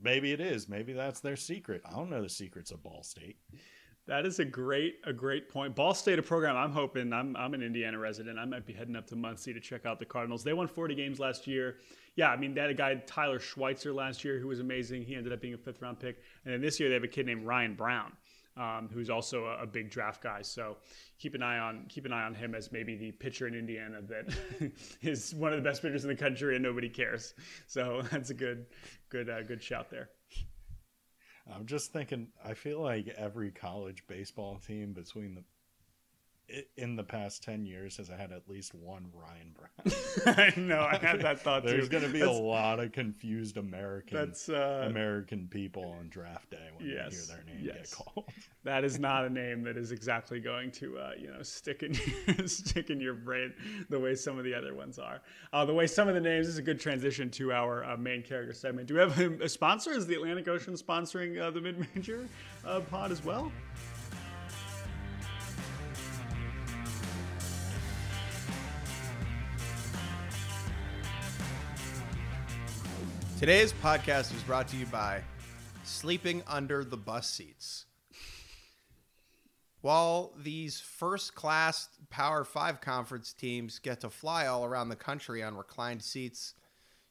[0.01, 0.69] maybe it is.
[0.69, 1.83] Maybe that's their secret.
[1.85, 3.39] I don't know the secrets of Ball State.
[4.07, 5.77] That is a great a great point.
[5.77, 7.13] Ball State, a program I'm hoping.
[7.13, 8.39] I'm I'm an Indiana resident.
[8.39, 10.43] I might be heading up to Muncie to check out the Cardinals.
[10.43, 11.77] They won 40 games last year.
[12.17, 15.05] Yeah, I mean they had a guy Tyler Schweitzer last year who was amazing.
[15.05, 17.09] He ended up being a fifth round pick, and then this year they have a
[17.09, 18.13] kid named Ryan Brown.
[18.57, 20.43] Um, who's also a, a, big draft guy.
[20.43, 20.77] So
[21.19, 24.03] keep an eye on keep an eye on him as maybe the pitcher in Indiana
[24.03, 27.33] that is one of the best pitchers in the country and nobody cares.
[27.69, 28.67] So that's a good
[29.09, 30.11] good uh, good shout there.
[31.55, 32.29] I'm just thinking.
[32.45, 35.45] I feel like every college baseball team between the
[36.77, 40.37] in the past 10 years has I had at least one Ryan Brown.
[40.37, 43.57] I know, I had that thought There's going to be that's, a lot of confused
[43.57, 47.95] American that's, uh, American people on draft day when yes, they hear their name yes.
[47.95, 48.29] get called.
[48.63, 51.95] That is not a name that is exactly going to, uh, you know, stick in
[52.47, 53.55] stick in your brain
[53.89, 55.23] the way some of the other ones are.
[55.53, 58.23] Uh, the way some of the names is a good transition to our uh, main
[58.23, 58.87] character segment.
[58.87, 59.93] Do we have a, a, sponsor?
[59.93, 62.29] Is the Atlantic Ocean sponsoring uh, the mid major
[62.67, 63.51] uh, pod as well?
[73.41, 75.23] Today's podcast is brought to you by
[75.83, 77.87] Sleeping Under the Bus Seats.
[79.81, 85.43] While these first class Power 5 conference teams get to fly all around the country
[85.43, 86.53] on reclined seats,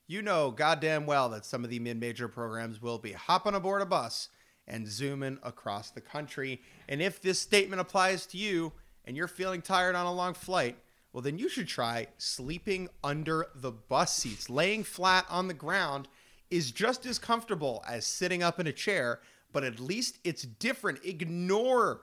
[0.06, 3.82] you know goddamn well that some of the mid major programs will be hopping aboard
[3.82, 4.30] a bus
[4.68, 6.62] and zooming across the country.
[6.88, 10.78] And if this statement applies to you and you're feeling tired on a long flight,
[11.12, 16.08] well, then you should try sleeping under the bus seats, laying flat on the ground
[16.50, 19.20] is just as comfortable as sitting up in a chair,
[19.52, 21.00] but at least it's different.
[21.04, 22.02] Ignore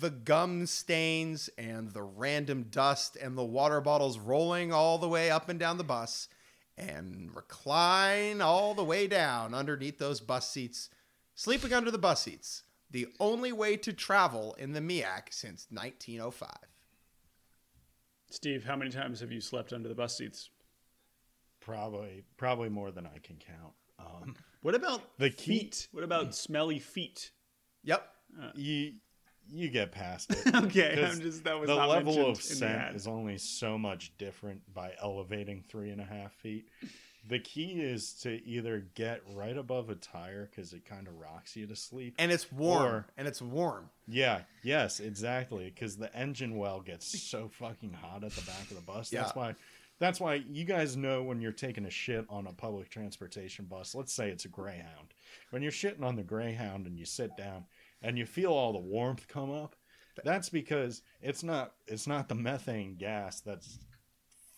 [0.00, 5.30] the gum stains and the random dust and the water bottles rolling all the way
[5.30, 6.28] up and down the bus
[6.76, 10.90] and recline all the way down underneath those bus seats,
[11.34, 12.62] sleeping under the bus seats.
[12.90, 16.48] The only way to travel in the MEAC since 1905.
[18.30, 20.50] Steve, how many times have you slept under the bus seats?
[21.60, 23.74] Probably, probably more than I can count.
[23.98, 25.88] Um, what about the feet?
[25.92, 27.30] What about smelly feet?
[27.84, 28.06] Yep.
[28.40, 28.94] Uh, you
[29.50, 30.54] you get past it.
[30.54, 34.92] okay, I'm just that was the level of scent is only so much different by
[35.00, 36.68] elevating three and a half feet.
[37.26, 41.56] The key is to either get right above a tire because it kind of rocks
[41.56, 43.90] you to sleep, and it's warm, or, and it's warm.
[44.06, 45.70] Yeah, yes, exactly.
[45.74, 49.12] Because the engine well gets so fucking hot at the back of the bus.
[49.12, 49.22] Yeah.
[49.22, 49.54] That's why
[49.98, 53.94] that's why you guys know when you're taking a shit on a public transportation bus.
[53.94, 55.14] Let's say it's a Greyhound.
[55.50, 57.64] When you're shitting on the Greyhound and you sit down
[58.02, 59.74] and you feel all the warmth come up,
[60.24, 63.78] that's because it's not it's not the methane gas that's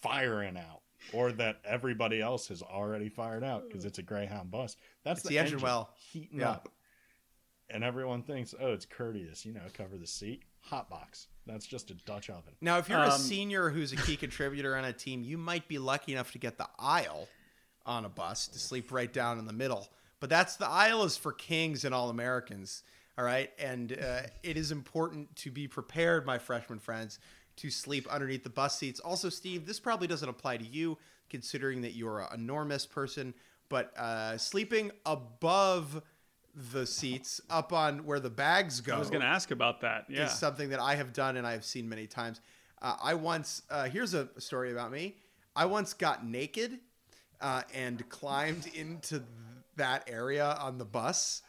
[0.00, 0.81] firing out
[1.12, 4.76] or that everybody else has already fired out because it's a Greyhound bus.
[5.05, 6.50] That's the, the, engine, well heating yeah.
[6.50, 6.68] up.
[7.70, 10.42] And everyone thinks, oh, it's courteous, you know, cover the seat.
[10.62, 11.28] Hot box.
[11.46, 12.54] That's just a Dutch oven.
[12.60, 15.66] Now, if you're um, a senior who's a key contributor on a team, you might
[15.68, 17.28] be lucky enough to get the aisle
[17.86, 19.88] on a bus to sleep right down in the middle.
[20.20, 22.82] But that's the aisle is for kings and all Americans.
[23.18, 23.50] All right.
[23.58, 27.18] And uh, it is important to be prepared, my freshman friends,
[27.56, 29.00] to sleep underneath the bus seats.
[29.00, 30.96] Also, Steve, this probably doesn't apply to you,
[31.28, 33.34] considering that you're a enormous person,
[33.68, 36.02] but uh, sleeping above
[36.72, 38.96] the seats up on where the bags go.
[38.96, 40.06] I was going to ask about that.
[40.08, 42.40] Yeah, is something that I have done and I have seen many times.
[42.82, 45.16] Uh, I once uh, here's a story about me.
[45.54, 46.78] I once got naked
[47.40, 49.22] uh, and climbed into
[49.76, 51.42] that area on the bus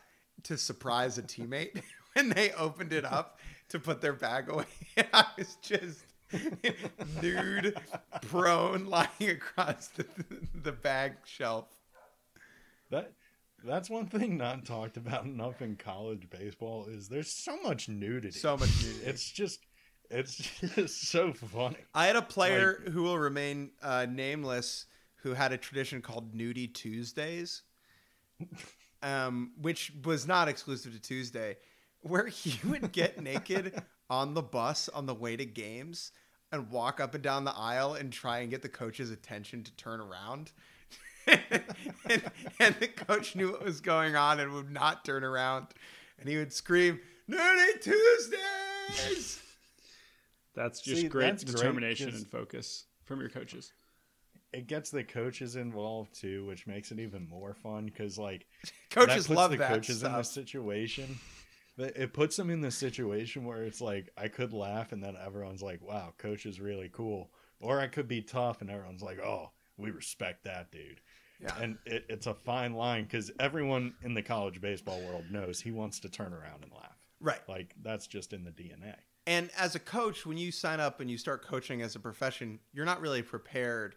[0.44, 1.82] to surprise a teammate
[2.14, 4.66] when they opened it up to put their bag away.
[5.14, 6.06] I was just
[7.22, 7.76] nude,
[8.22, 10.06] prone, lying across the,
[10.64, 11.68] the bag shelf.
[12.90, 13.14] That
[13.64, 18.38] that's one thing not talked about enough in college baseball is there's so much nudity.
[18.38, 19.06] So much nudity.
[19.06, 19.60] It's just
[20.10, 20.36] it's
[20.76, 21.78] just so funny.
[21.94, 24.86] I had a player like, who will remain uh, nameless
[25.24, 27.62] who had a tradition called Nudie Tuesdays,
[29.04, 31.58] um, which was not exclusive to Tuesday,
[32.02, 36.12] where he would get naked on the bus on the way to games
[36.52, 39.76] and walk up and down the aisle and try and get the coach's attention to
[39.76, 40.52] turn around.
[41.28, 41.42] And,
[42.60, 45.68] and, the coach knew what was going on and would not turn around.
[46.20, 49.42] And he would scream, Nerdy Tuesdays!
[50.56, 53.72] That's just See, great that's determination great and focus from your coaches.
[54.54, 58.46] It gets the coaches involved too, which makes it even more fun because, like,
[58.90, 60.12] coaches love the that coaches stuff.
[60.12, 61.20] in the situation
[61.78, 65.62] It puts them in the situation where it's like I could laugh and then everyone's
[65.64, 69.52] like, "Wow, coach is really cool," or I could be tough and everyone's like, "Oh,
[69.78, 71.02] we respect that dude."
[71.42, 71.58] Yeah.
[71.60, 75.72] And it, it's a fine line because everyone in the college baseball world knows he
[75.72, 76.96] wants to turn around and laugh.
[77.20, 77.40] Right.
[77.48, 78.96] Like that's just in the DNA.
[79.28, 82.60] And as a coach, when you sign up and you start coaching as a profession,
[82.74, 83.96] you're not really prepared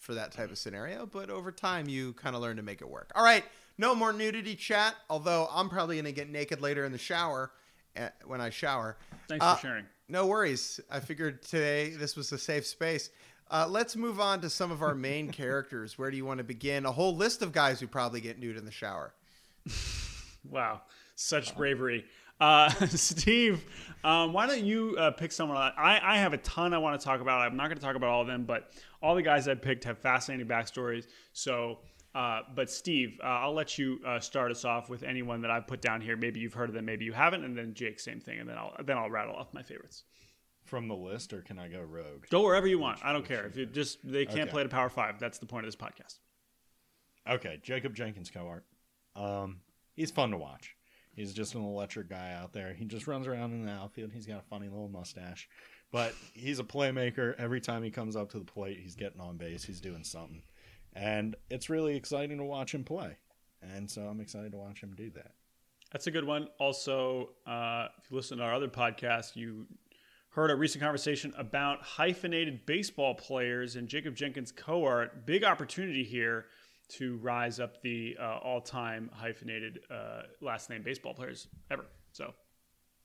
[0.00, 2.88] for that type of scenario, but over time you kind of learn to make it
[2.88, 3.10] work.
[3.14, 3.44] All right,
[3.76, 7.52] no more nudity chat, although I'm probably going to get naked later in the shower
[7.98, 8.96] uh, when I shower.
[9.28, 9.84] Thanks Uh, for sharing.
[10.08, 10.80] No worries.
[10.90, 13.10] I figured today this was a safe space.
[13.50, 15.98] Uh, let's move on to some of our main characters.
[15.98, 16.86] Where do you want to begin?
[16.86, 19.12] A whole list of guys who probably get nude in the shower.
[20.48, 20.80] Wow,
[21.16, 22.06] such bravery.
[22.40, 23.62] Uh, Steve,
[24.02, 25.58] um, why don't you uh, pick someone?
[25.58, 27.40] I, I have a ton I want to talk about.
[27.42, 28.70] I'm not going to talk about all of them, but
[29.02, 31.08] all the guys I picked have fascinating backstories.
[31.34, 31.80] So,
[32.14, 35.66] uh, but Steve, uh, I'll let you uh, start us off with anyone that I've
[35.66, 36.16] put down here.
[36.16, 38.56] Maybe you've heard of them, maybe you haven't, and then Jake, same thing, and then
[38.56, 40.04] I'll then I'll rattle off my favorites.
[40.70, 42.26] From the list, or can I go rogue?
[42.30, 43.04] Go wherever you want.
[43.04, 44.50] I don't care if you just they can't Okay.
[44.50, 45.18] play to Power Five.
[45.18, 46.20] That's the point of this podcast.
[47.28, 48.62] Okay, Jacob Jenkins Cowart.
[49.16, 49.62] Um,
[49.94, 50.76] he's fun to watch.
[51.12, 52.72] He's just an electric guy out there.
[52.72, 54.12] He just runs around in the outfield.
[54.12, 55.48] He's got a funny little mustache,
[55.90, 57.34] but he's a playmaker.
[57.36, 59.64] Every time he comes up to the plate, he's getting on base.
[59.64, 60.40] He's doing something,
[60.94, 63.16] and it's really exciting to watch him play.
[63.60, 65.32] And so I'm excited to watch him do that.
[65.90, 66.46] That's a good one.
[66.60, 69.66] Also, uh, if you listen to our other podcast, you
[70.40, 75.26] heard a recent conversation about hyphenated baseball players and Jacob Jenkins Cowart.
[75.26, 76.46] Big opportunity here
[76.88, 81.84] to rise up the uh, all-time hyphenated uh, last name baseball players ever.
[82.12, 82.32] So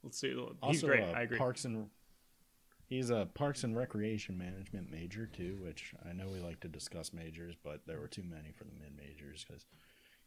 [0.02, 0.30] let's see.
[0.30, 1.04] He's Also, great.
[1.04, 1.38] uh, I agree.
[1.38, 1.89] Parks and
[2.88, 7.12] he's a Parks and Recreation Management major too, which I know we like to discuss
[7.12, 9.65] majors, but there were too many for the mid majors because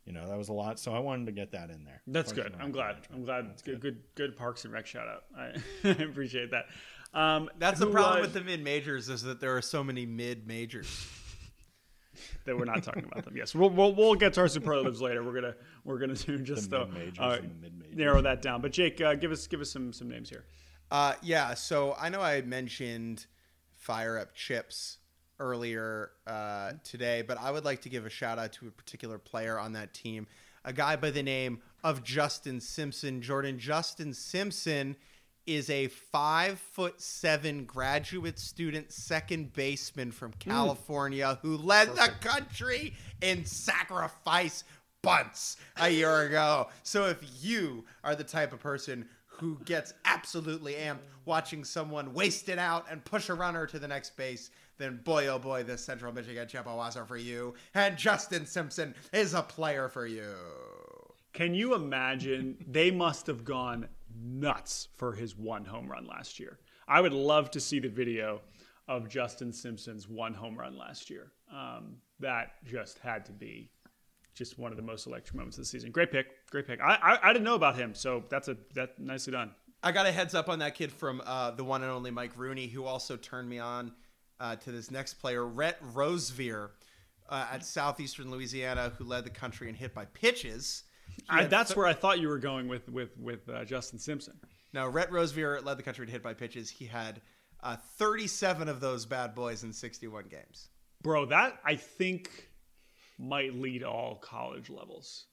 [0.05, 0.79] you know that was a lot.
[0.79, 2.03] So I wanted to get that in there.
[2.07, 2.61] That's Parks good.
[2.61, 2.97] I'm glad.
[3.13, 3.63] I'm glad.
[3.65, 5.25] Good, good, good Parks and Rec shout out.
[5.37, 5.53] I,
[5.85, 6.67] I appreciate that.
[7.15, 10.07] Um, That's the problem uh, with the mid majors is that there are so many
[10.07, 11.09] mid majors.
[12.45, 13.37] that we're not talking about them.
[13.37, 15.23] Yes, we'll, we'll we'll get to our superlatives later.
[15.23, 18.61] We're gonna we're gonna do just The the, uh, the narrow that down.
[18.61, 20.45] But Jake, uh, give us give us some some names here.
[20.91, 23.27] Uh, yeah, so I know I mentioned
[23.73, 24.99] Fire Up Chips
[25.39, 29.19] earlier uh, today, but I would like to give a shout out to a particular
[29.19, 30.27] player on that team,
[30.65, 33.21] a guy by the name of Justin Simpson.
[33.21, 34.97] Jordan Justin Simpson
[35.49, 40.51] is a five foot seven graduate student second baseman from hmm.
[40.51, 44.63] California who led the country in sacrifice
[45.03, 46.69] bunts a year ago.
[46.83, 52.49] So if you are the type of person who gets absolutely amped watching someone waste
[52.49, 55.83] it out and push a runner to the next base, then boy oh boy, this
[55.83, 57.55] Central Michigan Chippewas are for you.
[57.75, 60.35] And Justin Simpson is a player for you.
[61.33, 62.63] Can you imagine?
[62.69, 63.89] They must have gone
[64.23, 66.59] nuts for his one home run last year.
[66.87, 68.41] I would love to see the video
[68.89, 71.33] of Justin Simpson's one home run last year.
[71.53, 73.71] Um, that just had to be
[74.35, 75.91] just one of the most electric moments of the season.
[75.91, 76.81] Great pick, great pick.
[76.81, 79.53] I I, I didn't know about him, so that's a that nicely done.
[79.83, 82.33] I got a heads up on that kid from uh, the one and only Mike
[82.37, 83.93] Rooney, who also turned me on
[84.41, 86.71] uh, to this next player, Rhett Rosevear,
[87.29, 90.85] uh, at Southeastern Louisiana, who led the country in hit by pitches.
[91.19, 93.65] He I, had that's th- where I thought you were going with with with uh,
[93.65, 94.39] Justin Simpson.
[94.73, 96.71] no, Rhett Rosevear led the country in hit by pitches.
[96.71, 97.21] He had
[97.63, 100.69] uh, 37 of those bad boys in 61 games.
[101.03, 102.49] Bro, that I think
[103.19, 105.27] might lead all college levels.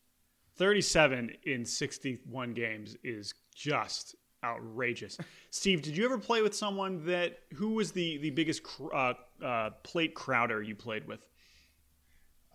[0.58, 5.18] 37 in 61 games is just outrageous.
[5.50, 9.14] Steve, did you ever play with someone that who was the the biggest cr- uh,
[9.44, 11.20] uh, plate crowder you played with?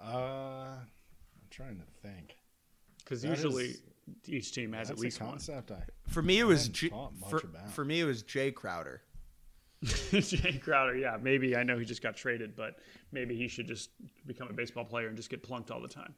[0.02, 2.36] Uh, I'm trying to think.
[3.10, 3.82] Because usually is-
[4.26, 5.32] each team has That's at least a one.
[5.32, 6.90] concept I For me, it was hadn't J-
[7.28, 7.40] for,
[7.72, 9.02] for me it was Jae Crowder.
[9.84, 12.76] Jae Crowder, yeah, maybe I know he just got traded, but
[13.12, 13.90] maybe he should just
[14.26, 16.14] become a baseball player and just get plunked all the time.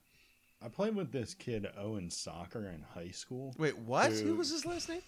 [0.64, 3.54] I played with this kid Owen Socher in high school.
[3.58, 4.12] Wait, what?
[4.12, 4.38] Who Dude.
[4.38, 5.02] was his last name?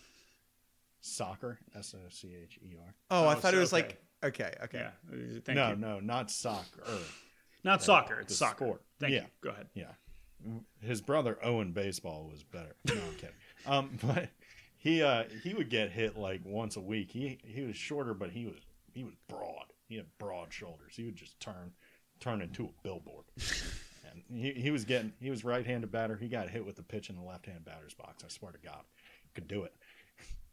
[1.02, 2.94] Socher, S O C H E R.
[3.10, 3.82] Oh, I Oh, thought so- it was okay.
[3.82, 4.78] like okay, okay.
[4.78, 5.76] Yeah, thank no, you.
[5.76, 6.82] no, not soccer.
[7.62, 8.64] Not soccer, it's the soccer.
[8.66, 8.82] sport.
[9.00, 9.20] Thank Yeah.
[9.22, 9.26] you.
[9.42, 9.68] Go ahead.
[9.74, 9.92] Yeah,
[10.80, 12.76] his brother Owen baseball was better.
[12.86, 13.36] No, I'm kidding.
[13.66, 14.28] Um, but
[14.76, 17.10] he uh he would get hit like once a week.
[17.10, 18.60] He he was shorter, but he was
[18.92, 19.66] he was broad.
[19.88, 20.94] He had broad shoulders.
[20.94, 21.72] He would just turn
[22.20, 23.24] turn into a billboard.
[24.10, 26.16] and he, he was getting he was right handed batter.
[26.16, 28.24] He got hit with the pitch in the left hand batter's box.
[28.24, 28.82] I swear to God,
[29.34, 29.72] could do it.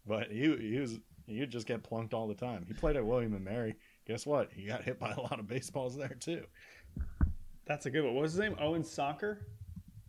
[0.07, 2.65] But he he was would just get plunked all the time.
[2.67, 3.75] He played at William and Mary.
[4.07, 4.49] Guess what?
[4.51, 6.43] He got hit by a lot of baseballs there too.
[7.65, 8.15] That's a good one.
[8.15, 8.55] What was his name?
[8.59, 9.37] Owen Socher?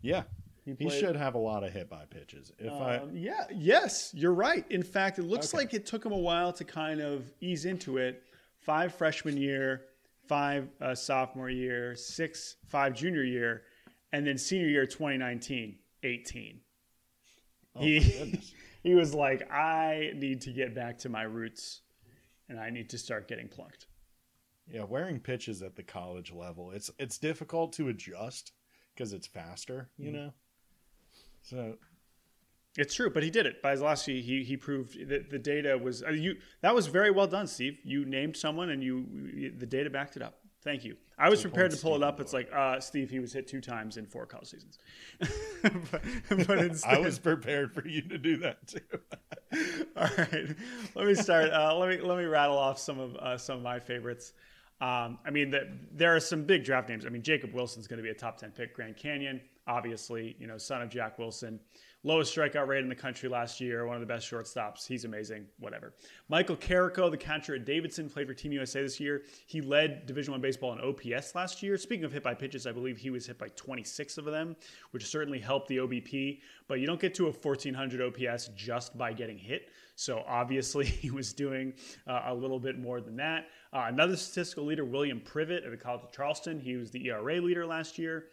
[0.03, 0.25] Yeah,
[0.65, 2.53] He played- should have a lot of hit by pitches.
[2.59, 4.69] If I Um, yeah, yes, you're right.
[4.71, 5.59] In fact, it looks Okay.
[5.65, 8.23] like it took him a while to kind of ease into it.
[8.59, 9.87] Five freshman year,
[10.29, 13.65] five uh, sophomore year, six, five junior year,
[14.13, 16.61] and then senior year 2019, 18.
[17.79, 18.55] he, goodness.
[18.83, 21.81] he was like, I need to get back to my roots
[22.49, 23.87] and I need to start getting plunked.
[24.69, 28.53] Yeah, wearing pitches at the college level, it's it's difficult to adjust
[28.95, 30.17] because it's faster, you Mm-hmm.
[30.17, 30.33] know.
[31.43, 31.75] So
[32.79, 33.61] It's true, but he did it.
[33.63, 36.37] By his last year, he he proved that the data was uh, you.
[36.63, 37.79] That was very well done, Steve.
[37.85, 40.39] You named someone, and you the data backed it up.
[40.63, 40.97] Thank you.
[41.19, 42.21] I was prepared to pull it up.
[42.21, 43.11] It's like uh, Steve.
[43.11, 44.79] He was hit two times in four college seasons.
[45.91, 46.03] but,
[46.47, 48.81] but instead, I was prepared for you to do that too.
[49.97, 50.55] all right.
[50.95, 51.51] Let me start.
[51.53, 54.33] Uh, let me let me rattle off some of uh, some of my favorites.
[54.83, 57.07] Um, I mean, the, there are some big draft names.
[57.07, 58.75] I mean, Jacob Wilson's going to be a top ten pick.
[58.75, 61.61] Grand Canyon, obviously, you know, son of Jack Wilson,
[62.05, 63.87] lowest strikeout rate in the country last year.
[63.87, 64.87] One of the best shortstops.
[64.87, 65.47] He's amazing.
[65.59, 65.95] Whatever.
[66.29, 69.23] Michael Carrico, the catcher at Davidson, played for Team USA this year.
[69.47, 71.77] He led Division One baseball in OPS last year.
[71.79, 74.57] Speaking of hit by pitches, I believe he was hit by 26 of them,
[74.91, 76.41] which certainly helped the OBP.
[76.67, 79.69] But you don't get to a 1400 OPS just by getting hit.
[79.95, 81.75] So obviously he was doing
[82.07, 83.47] uh, a little bit more than that.
[83.73, 86.61] Uh, another statistical leader, William Privette at the College of Charleston.
[86.61, 88.27] He was the ERA leader last year.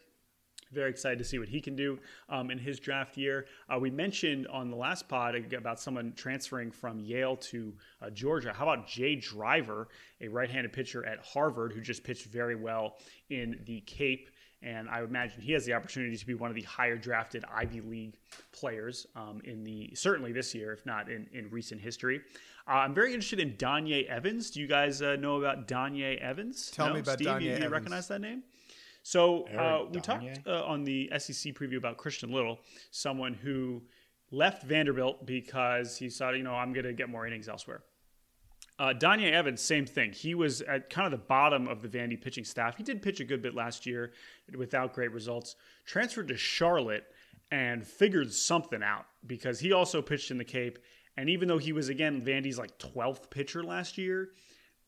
[0.72, 1.98] Very excited to see what he can do
[2.30, 3.48] um, in his draft year.
[3.74, 8.54] Uh, we mentioned on the last pod about someone transferring from Yale to uh, Georgia.
[8.54, 9.88] How about Jay Driver,
[10.22, 12.98] a right handed pitcher at Harvard who just pitched very well
[13.30, 14.30] in the Cape?
[14.62, 17.46] And I would imagine he has the opportunity to be one of the higher drafted
[17.52, 18.18] Ivy League
[18.52, 22.22] players um, in the certainly this year, if not in, in recent history.
[22.68, 24.52] Uh, I'm very interested in Donye Evans.
[24.52, 26.70] Do you guys uh, know about Donye Evans?
[26.72, 28.44] Tell me about Steve, Danye you, you recognize that name?
[29.04, 32.60] So uh, we talked uh, on the SEC preview about Christian Little,
[32.92, 33.82] someone who
[34.32, 37.82] left Vanderbilt because he thought, you know, I'm going to get more innings elsewhere.
[38.78, 40.14] Uh, Donye Evans, same thing.
[40.14, 42.78] He was at kind of the bottom of the Vandy pitching staff.
[42.78, 44.14] He did pitch a good bit last year
[44.58, 45.56] without great results.
[45.86, 47.04] Transferred to Charlotte
[47.52, 50.80] and figured something out because he also pitched in the Cape.
[51.18, 54.30] And even though he was again Vandy's like 12th pitcher last year,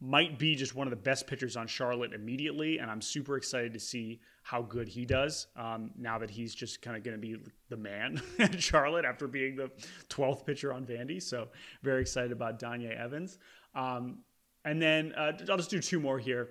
[0.02, 3.72] might be just one of the best pitchers on Charlotte immediately, and I'm super excited
[3.74, 7.22] to see how good he does um, now that he's just kind of going to
[7.22, 7.38] be
[7.70, 9.70] the man at Charlotte after being the
[10.10, 11.22] 12th pitcher on Vandy.
[11.22, 11.50] So
[11.84, 13.38] very excited about Donye Evans.
[13.76, 14.20] Um,
[14.66, 16.50] and then uh, I'll just do two more here.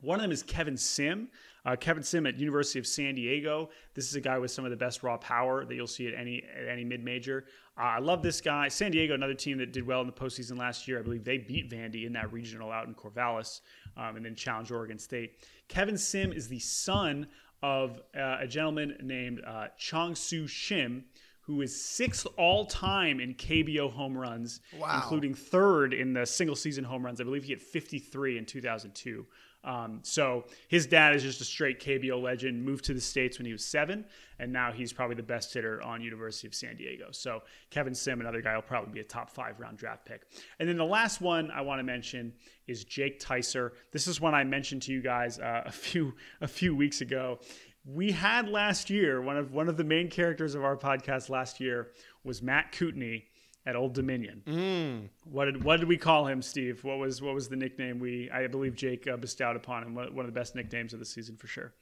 [0.00, 1.28] One of them is Kevin Sim.
[1.64, 3.70] Uh, Kevin Sim at University of San Diego.
[3.94, 6.14] This is a guy with some of the best raw power that you'll see at
[6.14, 7.46] any at any mid major.
[7.76, 8.68] Uh, I love this guy.
[8.68, 10.98] San Diego, another team that did well in the postseason last year.
[11.00, 13.60] I believe they beat Vandy in that regional out in Corvallis,
[13.96, 15.38] um, and then challenged Oregon State.
[15.68, 17.26] Kevin Sim is the son
[17.62, 21.02] of uh, a gentleman named uh, Chong Su Shim,
[21.40, 24.94] who is sixth all time in KBO home runs, Wow.
[25.02, 27.20] including third in the single season home runs.
[27.20, 29.26] I believe he had 53 in 2002.
[29.64, 32.64] Um, so his dad is just a straight KBO legend.
[32.64, 34.04] Moved to the states when he was seven,
[34.38, 37.06] and now he's probably the best hitter on University of San Diego.
[37.10, 40.22] So Kevin Sim, another guy, will probably be a top five round draft pick.
[40.58, 42.32] And then the last one I want to mention
[42.66, 43.72] is Jake Tyser.
[43.92, 47.40] This is one I mentioned to you guys uh, a few a few weeks ago.
[47.86, 51.60] We had last year one of one of the main characters of our podcast last
[51.60, 51.92] year
[52.22, 53.26] was Matt Coutney
[53.66, 55.10] at Old Dominion.
[55.24, 56.84] What did what did we call him, Steve?
[56.84, 59.94] What was what was the nickname we I believe Jake uh, bestowed upon him?
[59.94, 61.72] One one of the best nicknames of the season for sure.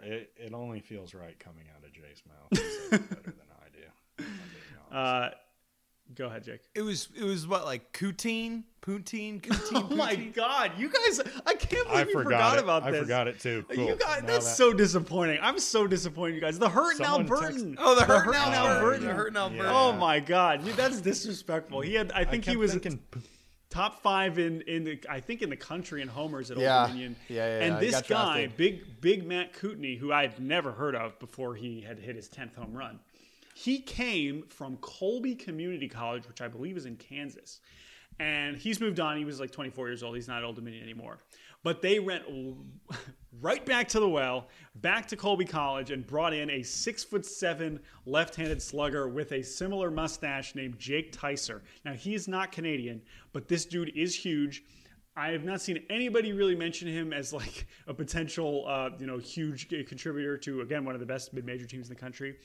[0.00, 2.62] It, it only feels right coming out of Jay's mouth.
[2.90, 3.84] He better than I do.
[4.18, 4.36] if I'm being
[4.92, 5.34] honest.
[5.34, 5.36] Uh,
[6.14, 6.60] go ahead, Jake.
[6.74, 9.90] It was it was what like poutine, poutine, poutine.
[9.92, 10.34] Oh my poutine?
[10.34, 11.20] God, you guys!
[11.46, 13.00] I can't believe I you forgot, forgot about I this.
[13.00, 13.64] I forgot it too.
[13.70, 13.86] Cool.
[13.86, 15.38] You guys, Now that's that- so disappointing.
[15.42, 16.58] I'm so disappointed, you guys.
[16.58, 17.76] The hurt now Someone Burton.
[17.78, 18.82] Oh, the hurt Hurt now now Burton.
[18.82, 19.06] Burton.
[19.08, 19.56] The hurt now Yeah.
[19.58, 19.72] Burton.
[19.74, 21.80] Oh my God, Dude, that's disrespectful.
[21.80, 23.00] He had, I I think he was thinking,
[23.70, 26.80] top five in in the I think in the country in homers at Yeah.
[26.80, 27.16] Old Dominion.
[27.28, 27.80] Yeah, yeah, And yeah.
[27.80, 28.56] He this guy, drafted.
[28.56, 32.56] big big Matt Coutney, who I've never heard of before he had hit his tenth
[32.56, 32.98] home run.
[33.62, 37.60] He came from Colby Community College, which I believe is in Kansas.
[38.18, 39.18] And he's moved on.
[39.18, 40.14] He was like 24 years old.
[40.16, 41.18] He's not Old Dominion anymore.
[41.62, 42.24] But they went
[43.42, 47.26] right back to the well, back to Colby College, and brought in a six foot
[47.26, 51.60] seven left-handed slugger with a similar mustache named Jake Tyser.
[51.84, 53.02] Now he is not Canadian,
[53.34, 54.64] but this dude is huge.
[55.16, 59.18] I have not seen anybody really mention him as like a potential, uh, you know,
[59.18, 62.36] huge contributor to again one of the best mid-major teams in the country.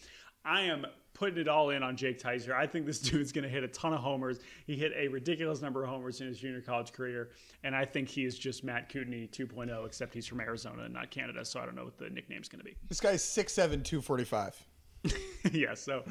[0.43, 0.85] I am
[1.15, 2.51] putting it all in on Jake Tyser.
[2.53, 4.39] I think this dude's going to hit a ton of homers.
[4.67, 7.31] He hit a ridiculous number of homers in his junior college career,
[7.63, 11.09] and I think he is just Matt Coutney 2.0, except he's from Arizona and not
[11.09, 11.43] Canada.
[11.43, 12.75] So I don't know what the nickname's going to be.
[12.87, 14.63] This guy's 6'7", 245.
[15.51, 15.73] yeah.
[15.73, 16.03] So,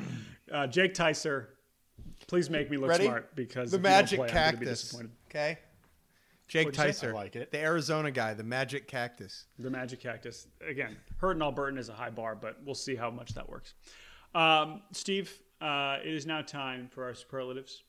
[0.52, 1.46] uh, Jake Tyser,
[2.26, 3.04] please make me look Ready?
[3.04, 4.80] smart because The if you don't magic play, I'm gonna be cactus.
[4.82, 5.10] disappointed.
[5.30, 5.58] Okay.
[6.46, 7.06] Jake What'd you say?
[7.06, 7.50] Tyser, I like it.
[7.50, 9.46] the Arizona guy, the magic cactus.
[9.58, 10.46] The magic cactus.
[10.68, 13.74] Again, Hurton Albertan is a high bar, but we'll see how much that works.
[14.34, 17.84] Um, Steve, uh, it is now time for our superlatives.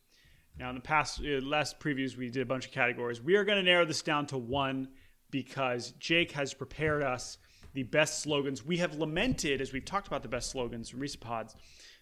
[0.60, 3.22] Now, in the past, uh, last previews, we did a bunch of categories.
[3.22, 4.90] We are going to narrow this down to one
[5.32, 7.40] because Jake has prepared us
[7.74, 8.64] the best slogans.
[8.64, 11.56] We have lamented, as we've talked about the best slogans from recent pods,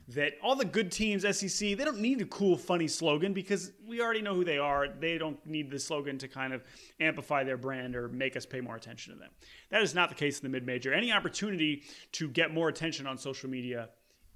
[0.09, 4.01] that all the good teams, SEC, they don't need a cool, funny slogan because we
[4.01, 4.87] already know who they are.
[4.87, 6.63] They don't need the slogan to kind of
[6.99, 9.29] amplify their brand or make us pay more attention to them.
[9.71, 10.93] That is not the case in the mid major.
[10.93, 13.89] Any opportunity to get more attention on social media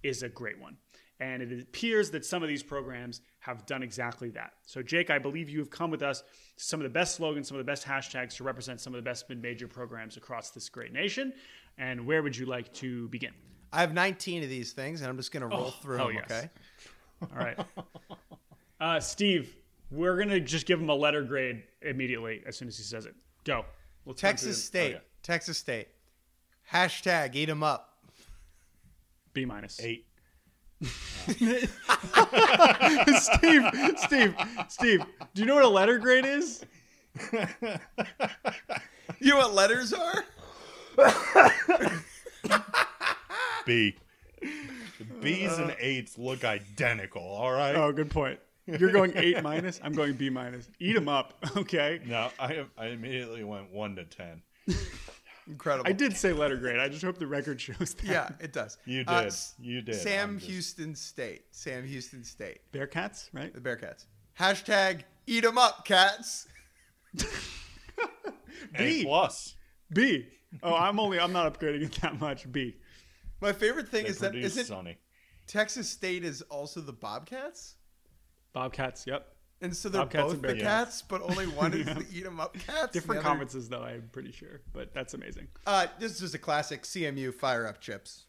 [0.04, 0.78] is a great one.
[1.20, 4.54] And it appears that some of these programs have done exactly that.
[4.66, 6.22] So, Jake, I believe you have come with us
[6.58, 9.00] to some of the best slogans, some of the best hashtags to represent some of
[9.00, 11.34] the best mid major programs across this great nation.
[11.80, 13.32] And where would you like to begin?
[13.74, 16.18] I have 19 of these things, and I'm just going to roll through hell them,
[16.18, 16.32] yes.
[16.32, 16.50] okay?
[17.22, 17.60] All right.
[18.80, 19.56] Uh, Steve,
[19.90, 23.08] we're going to just give him a letter grade immediately as soon as he says
[23.08, 23.16] it.
[23.44, 23.66] Go.
[24.04, 24.82] Through Texas them.
[24.82, 24.96] State.
[24.96, 25.04] Okay.
[25.24, 25.88] Texas State.
[26.72, 27.87] Hashtag eat 'em up.
[29.38, 29.80] B minus.
[29.80, 30.08] Eight.
[30.82, 31.70] Steve,
[33.98, 34.36] Steve,
[34.68, 35.04] Steve,
[35.36, 36.66] do you know what a letter grade is?
[39.20, 40.26] You know what letters are?
[43.66, 43.96] B.
[44.42, 47.24] The B's and eights look identical.
[47.24, 47.74] All right.
[47.76, 48.40] Oh, good point.
[48.66, 49.80] You're going eight minus.
[49.82, 50.70] I'm going B minus.
[50.80, 51.34] Eat them up.
[51.56, 52.02] Okay.
[52.06, 54.42] No, I I immediately went one to ten.
[55.48, 55.90] Incredible.
[55.90, 56.80] I did say letter grade.
[56.80, 58.04] I just hope the record shows that.
[58.06, 58.78] Yeah, it does.
[58.86, 59.28] You Uh, did.
[59.28, 59.96] S- You did.
[59.96, 61.44] Sam just- Houston State.
[61.52, 62.60] Sam Houston State.
[62.74, 63.54] Bearcats, right?
[63.54, 64.06] The Bearcats.
[64.40, 66.48] Hashtag eat 'em up, cats.
[68.76, 69.04] A B.
[69.04, 69.56] plus.
[69.94, 70.28] B.
[70.64, 71.20] Oh, I'm only.
[71.20, 72.52] I'm not upgrading it that much.
[72.52, 72.76] B.
[73.42, 74.98] My favorite thing They is that produce isn't Sonny.
[75.48, 77.76] Texas State is also the Bobcats?
[78.54, 79.06] Bobcats.
[79.08, 79.28] Yep.
[79.60, 80.62] And so they're Bobcats both and the Bearcats.
[80.62, 82.92] cats, but only one is the eat 'em up cats.
[82.94, 83.82] Different the other- conferences, though.
[83.82, 85.48] I'm pretty sure, but that's amazing.
[85.66, 88.26] Uh, this is a classic CMU fire up chips.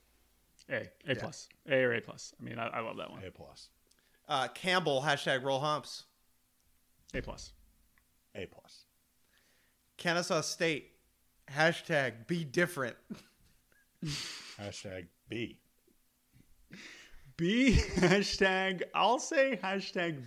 [0.70, 0.89] A.
[1.07, 1.49] A plus.
[1.68, 2.35] A or A plus.
[2.41, 3.22] I mean, I, I love that one.
[3.24, 3.68] A plus.
[4.26, 6.05] Uh, Campbell hashtag roll humps.
[7.14, 7.53] A plus.
[8.35, 8.85] A plus.
[9.97, 10.93] Kennesaw State
[11.51, 12.97] hashtag be different.
[14.61, 15.59] Hashtag B.
[17.37, 20.22] B hashtag I'll say hashtag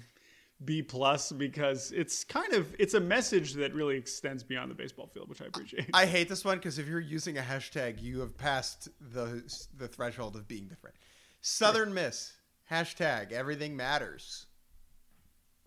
[0.64, 5.08] B plus because it's kind of it's a message that really extends beyond the baseball
[5.08, 5.90] field, which I appreciate.
[5.94, 9.44] I hate this one because if you're using a hashtag, you have passed the
[9.78, 10.96] the threshold of being different.
[11.42, 12.34] Southern Miss
[12.70, 14.46] hashtag everything matters.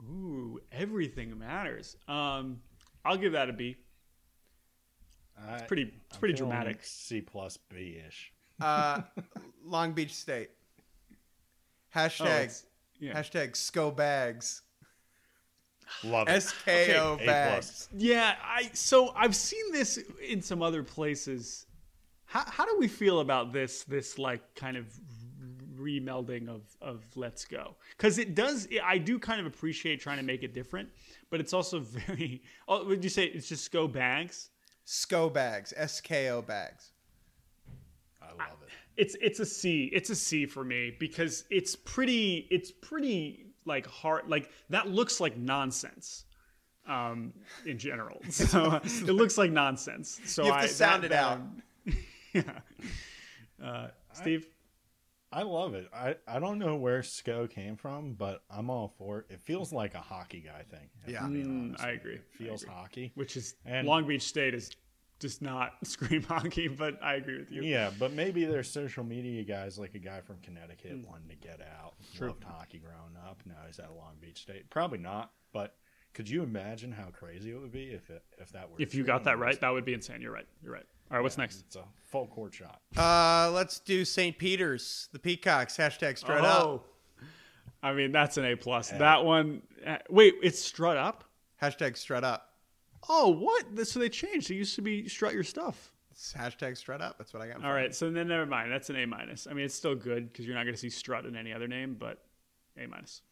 [0.02, 1.96] Ooh, everything matters.
[2.08, 2.60] Um,
[3.04, 3.76] I'll give that a B.
[5.52, 6.78] It's Pretty, it's pretty dramatic.
[6.82, 8.32] C plus B ish.
[8.60, 9.02] Uh,
[9.64, 10.50] Long Beach State
[11.96, 12.66] Oh, hashtag it's-
[13.00, 13.12] yeah.
[13.20, 14.62] hashtag SCO bags
[16.02, 16.42] Love it.
[16.42, 17.88] SKO A bags.
[17.96, 21.66] Yeah, I so I've seen this in some other places.
[22.24, 24.86] How how do we feel about this this like kind of
[25.76, 27.76] remelding of of Let's Go?
[27.96, 28.68] Because it does.
[28.82, 30.88] I do kind of appreciate trying to make it different,
[31.30, 32.42] but it's also very.
[32.68, 34.50] Oh, would you say it's just Go bags?
[34.86, 36.92] SCO bags SKO bags.
[38.22, 38.68] I love it.
[38.96, 39.90] It's it's a C.
[39.92, 42.46] It's a C for me because it's pretty.
[42.50, 44.28] It's pretty like hard.
[44.28, 46.24] Like that looks like nonsense.
[46.86, 47.32] Um,
[47.64, 50.20] in general, so it looks like nonsense.
[50.26, 51.40] So You have to I, sound that- it out.
[52.34, 52.42] yeah.
[53.62, 54.46] Uh, Steve.
[55.32, 55.88] I love it.
[55.92, 59.26] I, I don't know where SCO came from, but I'm all for it.
[59.30, 60.88] It feels like a hockey guy thing.
[61.08, 61.24] Yeah.
[61.24, 61.34] I'm
[61.74, 62.14] Mm, I agree.
[62.16, 62.74] It feels agree.
[62.74, 63.12] hockey.
[63.16, 64.70] which is And- Long Beach State is
[65.24, 67.62] just not scream hockey, but I agree with you.
[67.62, 71.60] Yeah, but maybe their social media guys, like a guy from Connecticut, wanted to get
[71.80, 71.94] out.
[72.14, 72.28] True.
[72.28, 73.40] Loved hockey growing up.
[73.46, 74.68] Now he's at Long Beach State.
[74.68, 75.76] Probably not, but
[76.12, 78.76] could you imagine how crazy it would be if it if that were?
[78.78, 80.20] If you got that right, that would be insane.
[80.20, 80.46] You're right.
[80.62, 80.84] You're right.
[81.10, 81.60] All right, what's next?
[81.60, 82.80] It's a full court shot.
[82.96, 84.36] Uh, let's do St.
[84.36, 86.64] Peter's, the Peacocks hashtag straight up.
[86.66, 86.82] Oh,
[87.82, 88.90] I mean that's an A plus.
[88.90, 89.62] That one.
[89.86, 91.24] uh, wait, it's strut up.
[91.62, 92.53] Hashtag strut up.
[93.08, 93.86] Oh, what?
[93.86, 94.50] So they changed.
[94.50, 95.90] It used to be strut your stuff.
[96.10, 97.18] It's hashtag strut up.
[97.18, 97.64] That's what I got.
[97.64, 98.70] All right, so then never mind.
[98.70, 99.46] That's an A minus.
[99.48, 101.66] I mean, it's still good because you're not going to see strut in any other
[101.68, 102.22] name, but
[102.78, 103.22] A minus.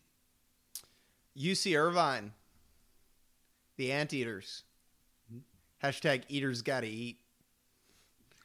[1.38, 2.32] UC Irvine,
[3.76, 4.64] the Anteaters.
[5.30, 5.38] Hmm?
[5.86, 7.18] Hashtag eaters gotta eat.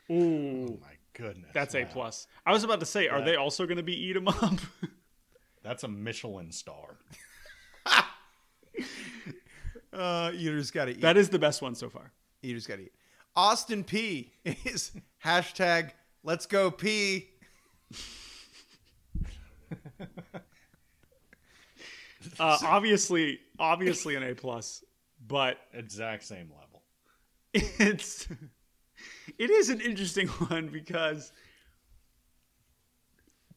[0.09, 2.27] Ooh, Oh my goodness, that's A plus.
[2.45, 4.53] I was about to say, are That- they also going to be eat 'em up?
[5.63, 6.95] That's a Michelin star.
[9.97, 11.01] Uh, eaters gotta eat.
[11.01, 12.11] that is the best one so far.
[12.43, 12.93] eaters gotta eat.
[13.35, 14.29] Austin Peay
[14.65, 14.91] is
[15.25, 15.91] hashtag
[16.23, 17.29] let's go P.
[22.39, 24.83] Uh, obviously, obviously an A plus,
[25.27, 26.83] but Exact same level.
[27.53, 28.27] it's
[29.37, 31.31] it is an interesting one because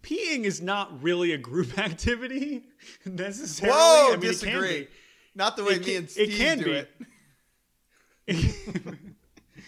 [0.02, 2.62] peeing is not really a group activity
[3.04, 3.76] necessarily.
[3.76, 4.88] Whoa, I mean, it can disagree.
[5.34, 6.70] Not the way It me can- and it Steve can do be.
[6.72, 6.90] it.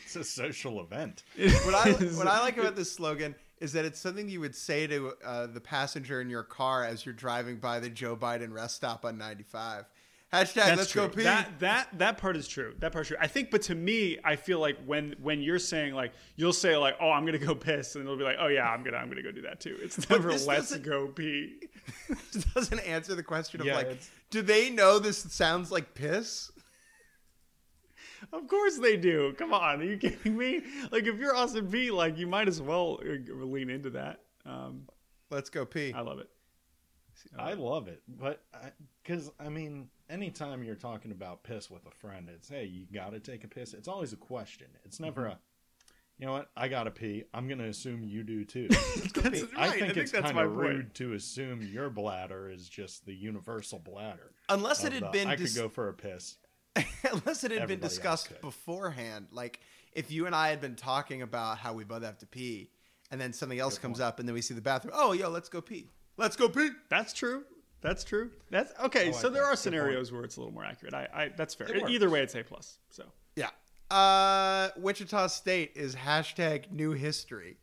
[0.05, 1.23] It's a social event.
[1.39, 4.87] What I what I like about this slogan is that it's something you would say
[4.87, 8.77] to uh, the passenger in your car as you're driving by the Joe Biden rest
[8.77, 9.87] stop on 95.
[10.33, 11.03] Hashtag That's let's true.
[11.03, 11.23] go pee.
[11.25, 12.75] That that that part is true.
[12.79, 13.19] That part's true.
[13.21, 16.75] I think, but to me, I feel like when when you're saying like you'll say
[16.77, 19.09] like, oh, I'm gonna go piss, and it'll be like, oh yeah, I'm gonna I'm
[19.11, 19.77] gonna go do that too.
[19.83, 21.59] It's never let's go pee.
[22.33, 25.93] This doesn't answer the question of Yeah, like, it's- do they know this sounds like
[25.95, 26.51] piss?
[28.33, 29.35] Of course they do.
[29.37, 30.63] Come on, are you kidding me?
[30.91, 34.21] Like if you're Austin Peay, like you might as well uh, lean into that.
[34.47, 34.89] Um,
[35.31, 35.93] Let's go pee.
[35.95, 36.29] I love it.
[37.39, 38.43] I love it, but
[39.03, 43.13] because I, mean, anytime you're talking about piss with a friend, it's hey, you got
[43.13, 43.75] to take a piss.
[43.75, 44.69] It's always a question.
[44.85, 45.33] It's never mm-hmm.
[45.33, 45.39] a,
[46.19, 46.51] you know what?
[46.57, 47.25] I got to pee.
[47.33, 48.69] I'm going to assume you do too.
[49.15, 49.81] That's I right.
[49.81, 50.51] think it's kind of point.
[50.51, 54.33] rude to assume your bladder is just the universal bladder.
[54.49, 56.37] Unless it had the, been I dis- could go for a piss.
[56.77, 59.27] unless it had been Everybody else discussed beforehand.
[59.31, 59.61] Like
[59.93, 62.71] if you and I had been talking about how we both have to pee,
[63.11, 64.95] and then something else comes up, and then we see the bathroom.
[64.97, 65.91] Oh, yo, let's go pee.
[66.17, 66.71] Let's go pee.
[66.89, 67.45] That's true.
[67.81, 68.31] That's true.
[68.51, 69.07] That's okay.
[69.07, 69.49] like so there that.
[69.49, 70.95] are Good scenarios where it's a little more accurate.
[70.95, 71.69] I, I that's fair.
[71.75, 72.13] It Either works.
[72.13, 72.79] way, it's A plus.
[72.91, 73.05] So
[73.37, 73.49] Yeah.
[73.91, 77.59] Uh, Wichita State is hashtag new history.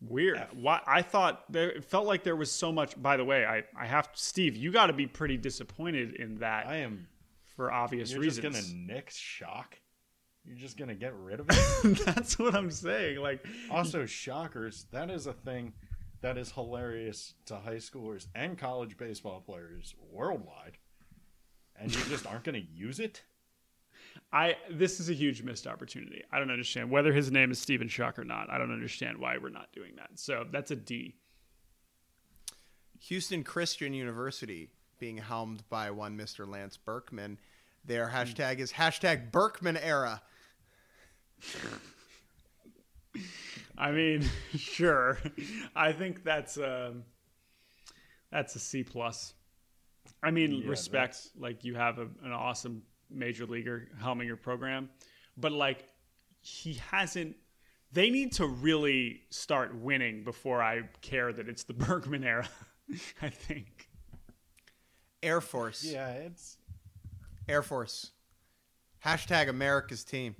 [0.00, 0.40] weird.
[0.54, 0.80] Why?
[0.86, 3.00] I thought there it felt like there was so much.
[3.00, 4.56] By the way, I I have Steve.
[4.56, 7.06] You got to be pretty disappointed in that I am.
[7.56, 8.54] for obvious You're reasons.
[8.56, 9.76] just gonna nix shock.
[10.44, 12.04] You're just gonna get rid of it.
[12.04, 13.18] that's what I'm saying.
[13.18, 14.86] Like also, shockers.
[14.90, 15.72] That is a thing
[16.20, 20.78] that is hilarious to high schoolers and college baseball players worldwide,
[21.76, 23.22] and you just aren't gonna use it.
[24.32, 26.22] I this is a huge missed opportunity.
[26.32, 28.50] I don't understand whether his name is Stephen Schott or not.
[28.50, 30.10] I don't understand why we're not doing that.
[30.16, 31.14] So that's a D.
[33.06, 36.46] Houston Christian University being helmed by one Mr.
[36.46, 37.38] Lance Berkman.
[37.84, 38.16] Their hmm.
[38.16, 40.22] hashtag is hashtag Berkman era.
[43.76, 44.24] I mean,
[44.56, 45.18] sure.
[45.74, 47.04] I think that's um
[48.30, 49.34] that's a C plus.
[50.22, 51.14] I mean, Yeah, respect.
[51.14, 54.88] that's- Like you have a, an awesome major leaguer helming your program,
[55.36, 55.84] but like
[56.40, 57.36] he hasn't.
[57.94, 62.48] They need to really start winning before I care that it's the Berkman era.
[63.20, 63.88] I think.
[65.22, 65.84] Air Force.
[65.84, 66.56] Yeah, it's
[67.48, 68.12] Air Force.
[69.04, 70.36] Hashtag America's team.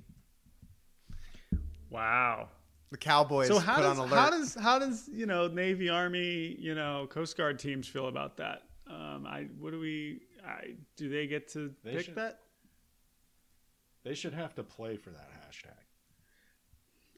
[1.93, 2.49] Wow.
[2.91, 4.17] The Cowboys So how put does on alert.
[4.19, 8.37] how does how does you know Navy, Army, you know Coast Guard teams feel about
[8.37, 8.63] that?
[8.87, 10.21] Um, I what do we?
[10.45, 12.39] I, do they get to They pick should- that?
[14.03, 15.71] they should have to play for that hashtag.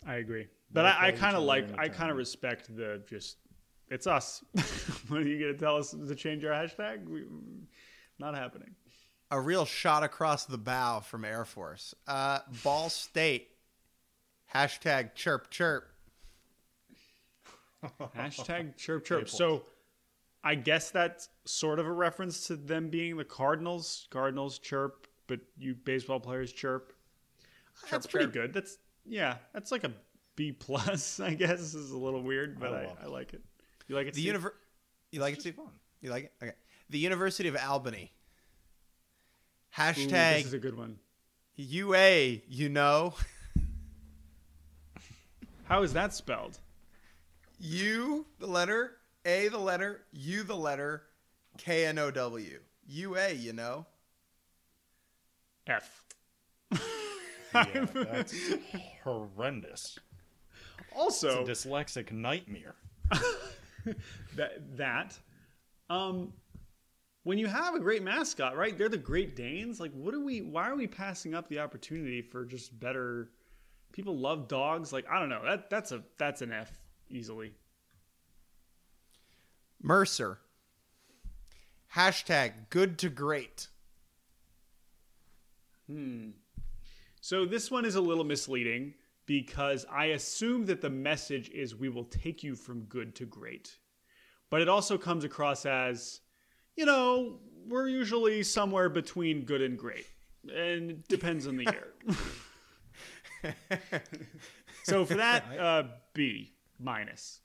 [0.08, 3.38] I agree, but They'll I, I kind of like I kind of respect the just
[3.90, 4.44] it's us.
[5.08, 7.08] what are you gonna tell us to change our hashtag?
[7.10, 7.24] We,
[8.20, 8.76] not happening.
[9.32, 11.94] a real shot across the bow from Air Force.
[12.08, 13.50] Uh, Ball State.
[14.54, 15.90] Hashtag chirp chirp.
[18.16, 19.30] Hashtag chirp chirp.
[19.30, 19.64] So
[20.44, 24.08] I guess that's sort of a reference to them being the Cardinals.
[24.10, 26.94] Cardinals chirp, but you baseball players chirp.
[27.90, 28.34] that's pretty chirp.
[28.34, 28.54] good.
[28.54, 29.92] That's yeah, that's like a
[30.36, 31.60] B plus, I guess.
[31.60, 33.42] This is a little weird, but I I, I, like it.
[33.88, 34.14] You like it?
[34.14, 34.34] The Steve?
[34.36, 34.54] univer-
[35.12, 35.52] You like it It's too?
[35.54, 35.70] fun.
[36.02, 36.34] You like it?
[36.44, 36.54] Okay.
[36.90, 38.12] The University of Albany.
[39.78, 40.98] Ooh, Hashtag this is a good one.
[41.56, 43.14] UA, you know.
[45.66, 46.60] How is that spelled?
[47.60, 51.04] U, the letter, A, the letter, U, the letter,
[51.58, 53.32] K N O W U A.
[53.34, 53.86] You know.
[55.68, 56.04] F.
[57.54, 58.36] Yeah, that's
[59.06, 59.98] horrendous.
[60.94, 62.76] Also, It's a dyslexic nightmare.
[64.36, 65.18] that that
[65.90, 66.34] um
[67.24, 70.42] when you have a great mascot right they're the great danes like what are we
[70.42, 73.30] why are we passing up the opportunity for just better
[73.96, 76.72] people love dogs like i don't know that that's a that's an f
[77.10, 77.52] easily
[79.86, 80.40] Mercer.
[81.96, 83.68] Hashtag good to great.
[85.86, 86.30] Hmm.
[87.22, 88.96] So this one is a little misleading
[89.28, 93.78] because i assume that the message is we will take you from good to great
[94.52, 96.22] but it also comes across as
[96.76, 100.06] you know we're usually somewhere between good and great
[100.44, 101.94] and it depends on the year
[104.84, 105.84] So for that, uh,
[106.14, 107.40] B minus.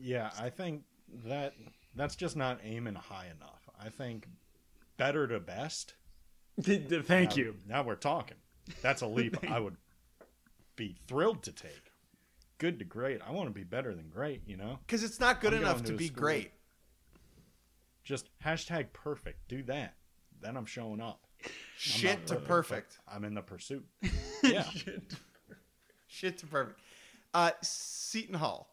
[0.00, 0.82] Yeah, I think
[1.26, 1.54] that
[1.96, 3.68] that's just not aiming high enough.
[3.84, 4.28] I think
[4.96, 5.94] better to best.
[6.60, 7.54] Thank Now- you.
[7.68, 8.36] Now we're talking.
[8.80, 9.76] That's a leap I would
[10.76, 11.90] be thrilled to take.
[12.58, 13.20] Good to great.
[13.26, 14.78] I want to be better than great, you know?
[14.86, 16.22] Because it's not good I'm enough to to be school.
[16.22, 16.52] great.
[18.04, 19.48] Just hashtag perfect.
[19.48, 19.94] Do that.
[20.40, 21.23] Then I'm showing up.
[21.44, 22.98] I'm Shit not to perfect.
[23.12, 23.84] I'm in the pursuit.
[24.42, 24.64] Yeah.
[26.06, 26.78] Shit to perfect.
[27.32, 28.68] Uh, Seton Hall.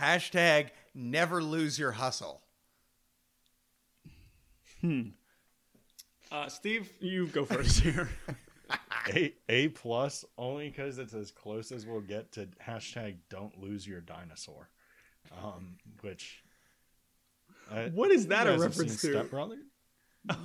[0.00, 2.40] Hashtag never lose your hustle.
[6.30, 8.08] Uh, Steve, you go first here.
[9.14, 13.86] A A plus only because it's as close as we'll get to hashtag don't lose
[13.86, 14.68] your dinosaur.
[15.42, 16.42] Um, which
[17.70, 19.18] uh, What is that a reference seen to?
[19.18, 19.58] Step Brothers?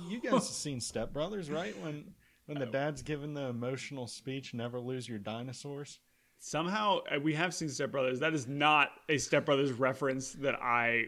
[0.08, 1.76] You guys have seen Step Brothers, right?
[1.82, 2.14] When
[2.46, 5.98] when the dad's giving the emotional speech, "Never lose your dinosaurs."
[6.38, 8.20] Somehow uh, we have seen Step Brothers.
[8.20, 11.04] That is not a Step Brothers reference that I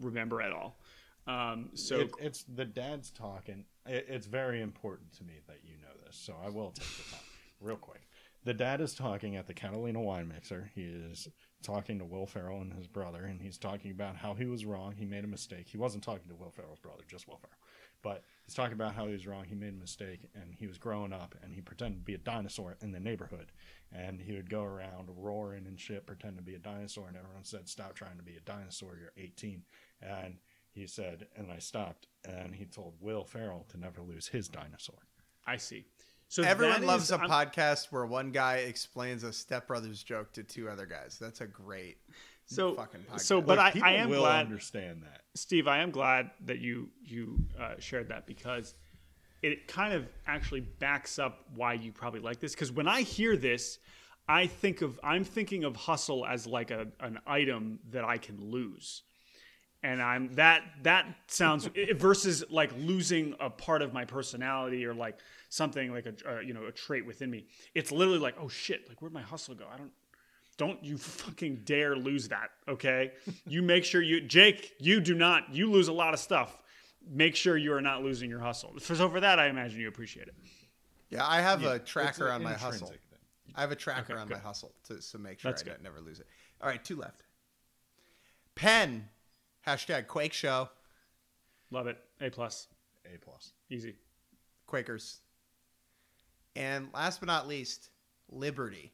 [0.00, 0.80] remember at all.
[1.26, 3.64] Um, so It, it's the dad's talking.
[3.86, 7.10] It, it's very important to me that you know this, so I will take the
[7.12, 7.24] time
[7.60, 8.08] real quick.
[8.44, 10.70] The dad is talking at the Catalina wine mixer.
[10.74, 11.28] He is
[11.62, 14.94] talking to Will Ferrell and his brother, and he's talking about how he was wrong.
[14.96, 15.68] He made a mistake.
[15.68, 17.58] He wasn't talking to Will Ferrell's brother, just Will Ferrell.
[18.02, 19.44] But he's talking about how he was wrong.
[19.44, 22.18] He made a mistake, and he was growing up, and he pretended to be a
[22.18, 23.52] dinosaur in the neighborhood.
[23.92, 27.44] And he would go around roaring and shit, pretend to be a dinosaur, and everyone
[27.44, 28.96] said, "Stop trying to be a dinosaur.
[28.98, 29.64] You're 18."
[30.00, 30.38] And
[30.72, 34.98] he said, and I stopped, and he told Will Ferrell to never lose his dinosaur.
[35.46, 35.84] I see.
[36.28, 40.32] So Everyone loves is- a I'm- podcast where one guy explains a Step Brothers joke
[40.34, 41.18] to two other guys.
[41.18, 41.98] That's a great
[42.50, 43.20] So, fucking podcast.
[43.20, 45.20] so, but I, people I am will glad, understand that.
[45.34, 45.68] Steve.
[45.68, 48.74] I am glad that you you uh, shared that because
[49.42, 52.52] it kind of actually backs up why you probably like this.
[52.52, 53.78] Because when I hear this,
[54.28, 58.50] I think of I'm thinking of hustle as like a an item that I can
[58.50, 59.02] lose.
[59.82, 65.18] and I'm that that sounds versus like losing a part of my personality or like
[65.48, 67.46] something like a uh, you know a trait within me.
[67.74, 69.66] It's literally like oh shit, like where'd my hustle go?
[69.72, 69.92] I don't.
[70.56, 73.12] Don't you fucking dare lose that, okay?
[73.46, 76.60] You make sure you, Jake, you do not, you lose a lot of stuff.
[77.10, 78.74] Make sure you are not losing your hustle.
[78.78, 80.34] So for that, I imagine you appreciate it.
[81.08, 82.88] yeah, I have Yeah, a tracker on my hustle.
[82.88, 82.98] thing.
[83.54, 84.34] I have a tracker Okay, on good.
[84.36, 85.70] my hustle to so make sure That's I good.
[85.72, 86.26] don't, never lose it.
[86.60, 87.22] All right, two left.
[88.54, 89.08] Penn
[89.66, 90.68] hashtag Quake Show
[91.72, 91.98] Love it.
[92.20, 92.66] A plus.
[93.06, 93.52] A plus.
[93.70, 93.94] Easy.
[94.66, 95.20] Quakers,
[96.56, 97.90] and last but not least,
[98.28, 98.92] Liberty.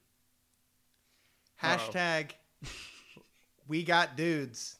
[1.62, 2.30] Hashtag
[3.68, 4.76] We got dudes.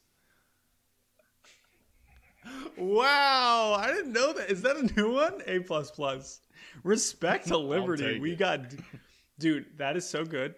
[2.76, 4.50] Wow, I didn't know that.
[4.50, 5.42] Is that a new one?
[5.46, 6.40] A plus plus.
[6.84, 8.20] Respect to Liberty.
[8.20, 8.38] We it.
[8.38, 8.60] got,
[9.38, 9.66] dude.
[9.78, 10.54] That is so good.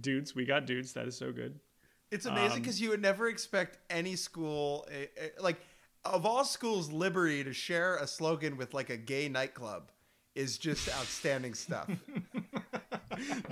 [0.00, 0.92] Dudes, we got dudes.
[0.92, 1.58] That is so good.
[2.12, 5.56] It's amazing Um, because you would never expect any school, eh, eh, like
[6.04, 9.90] of all schools, Liberty to share a slogan with like a gay nightclub
[10.36, 11.88] is just outstanding stuff.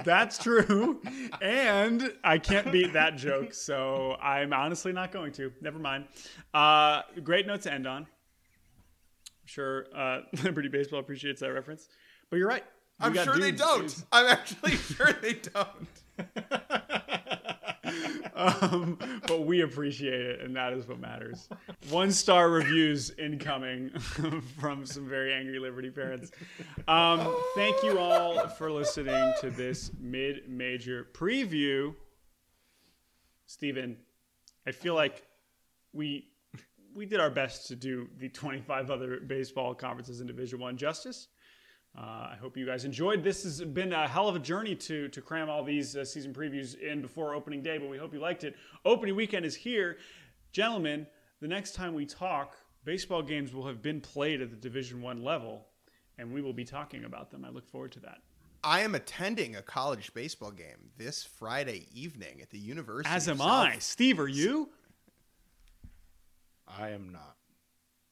[0.04, 1.00] That's true.
[1.40, 5.52] and I can't beat that joke, so I'm honestly not going to.
[5.60, 6.06] Never mind.
[6.52, 8.02] Uh, great note to end on.
[8.02, 8.06] I'm
[9.46, 11.88] sure uh, Liberty Baseball appreciates that reference.
[12.30, 12.64] But you're right.
[13.00, 14.04] We I'm sure they don't.
[14.12, 15.88] I'm actually sure they don't.
[18.62, 21.48] um, but we appreciate it, and that is what matters.
[21.90, 23.90] One star reviews incoming
[24.58, 26.32] from some very angry Liberty parents.
[26.88, 31.94] Um, thank you all for listening to this mid major preview.
[33.46, 33.98] Stephen,
[34.66, 35.22] I feel like
[35.92, 36.28] we
[36.94, 41.28] we did our best to do the 25 other baseball conferences in Division One justice.
[41.96, 42.00] Uh,
[42.32, 43.22] I hope you guys enjoyed.
[43.22, 46.34] This has been a hell of a journey to to cram all these uh, season
[46.34, 48.56] previews in before opening day, but we hope you liked it.
[48.84, 49.98] Opening weekend is here,
[50.50, 51.06] gentlemen.
[51.40, 55.22] The next time we talk, baseball games will have been played at the Division One
[55.22, 55.66] level,
[56.18, 57.44] and we will be talking about them.
[57.44, 58.18] I look forward to that.
[58.64, 63.14] I am attending a college baseball game this Friday evening at the University.
[63.14, 63.76] As am I.
[63.78, 64.70] Steve, are you?
[66.66, 67.36] I am not.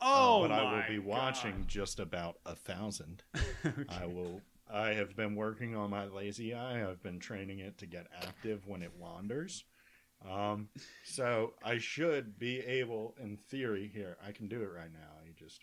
[0.03, 1.69] Oh, but I will be watching God.
[1.69, 3.23] just about a thousand.
[3.89, 4.41] I will.
[4.73, 6.89] I have been working on my lazy eye.
[6.89, 9.65] I've been training it to get active when it wanders.
[10.29, 10.69] Um,
[11.05, 14.17] so I should be able, in theory, here.
[14.27, 15.21] I can do it right now.
[15.27, 15.61] You just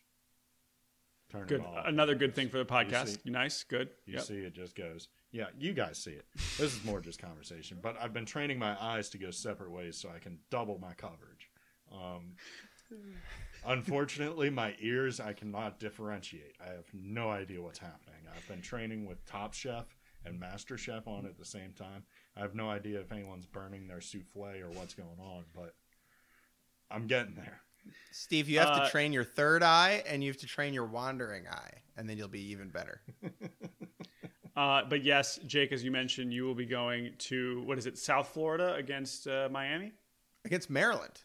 [1.31, 1.61] turn Good.
[1.61, 1.85] it off.
[1.87, 3.23] Another good thing for the podcast.
[3.23, 3.63] see- nice.
[3.63, 3.89] Good.
[4.05, 4.23] You Yep.
[4.23, 5.07] see, it just goes.
[5.31, 6.25] Yeah, you guys see it.
[6.57, 9.95] This is more just conversation, but I've been training my eyes to go separate ways
[9.97, 11.49] so I can double my coverage.
[11.91, 12.35] Um,
[13.65, 16.55] unfortunately, my ears I cannot differentiate.
[16.61, 18.19] I have no idea what's happening.
[18.35, 19.85] I've been training with Top Chef
[20.25, 22.03] and Master Chef on at the same time.
[22.35, 25.75] I have no idea if anyone's burning their souffle or what's going on, but
[26.91, 27.61] I'm getting there.
[28.11, 30.85] Steve, you have Uh, to train your third eye and you have to train your
[30.85, 33.01] wandering eye, and then you'll be even better.
[34.57, 37.97] Uh, but yes, Jake, as you mentioned, you will be going to what is it,
[37.97, 39.93] South Florida against uh, Miami?
[40.43, 41.21] Against Maryland.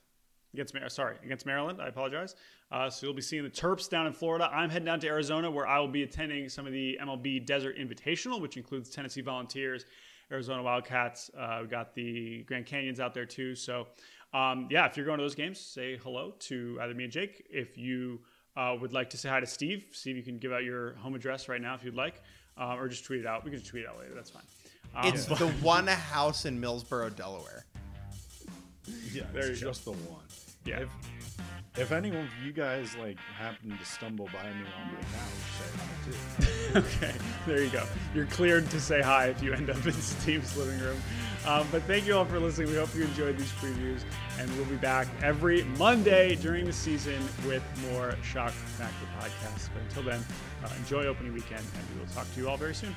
[0.55, 1.81] Against sorry, against Maryland.
[1.83, 2.37] I apologize.
[2.73, 4.49] Uh, so you'll be seeing the Terps down in Florida.
[4.53, 7.77] I'm heading down to Arizona, where I will be attending some of the MLB Desert
[7.77, 9.85] Invitational, which includes Tennessee Volunteers,
[10.33, 11.31] Arizona Wildcats.
[11.39, 13.55] Uh, we got the Grand Canyons out there too.
[13.55, 13.89] So
[14.33, 17.47] um, yeah, if you're going to those games, say hello to either me and Jake.
[17.51, 18.21] If you
[18.57, 21.15] uh, would like to say hi to Steve, Steve, you can give out your home
[21.15, 22.23] address right now if you'd like,
[22.57, 23.45] um, or just tweet it out.
[23.45, 24.15] We can just tweet it out later.
[24.15, 24.43] That's fine.
[24.97, 27.67] Um, It's the one house in Millsboro, Delaware.
[29.13, 29.71] Yeah, There it's you go.
[29.71, 30.23] just the one.
[30.65, 30.81] Yeah.
[30.81, 30.89] If,
[31.77, 35.71] if any of you guys like happen to stumble by me on my couch, say
[35.77, 36.79] hi too.
[37.07, 37.15] okay,
[37.47, 37.85] there you go.
[38.15, 41.01] You're cleared to say hi if you end up in Steve's living room.
[41.47, 42.69] Um, but thank you all for listening.
[42.69, 44.03] We hope you enjoyed these previews,
[44.39, 49.69] and we'll be back every Monday during the season with more Schott Factor podcasts.
[49.75, 50.25] But until then,
[50.65, 52.97] uh, enjoy opening weekend, and we will talk to you all very soon.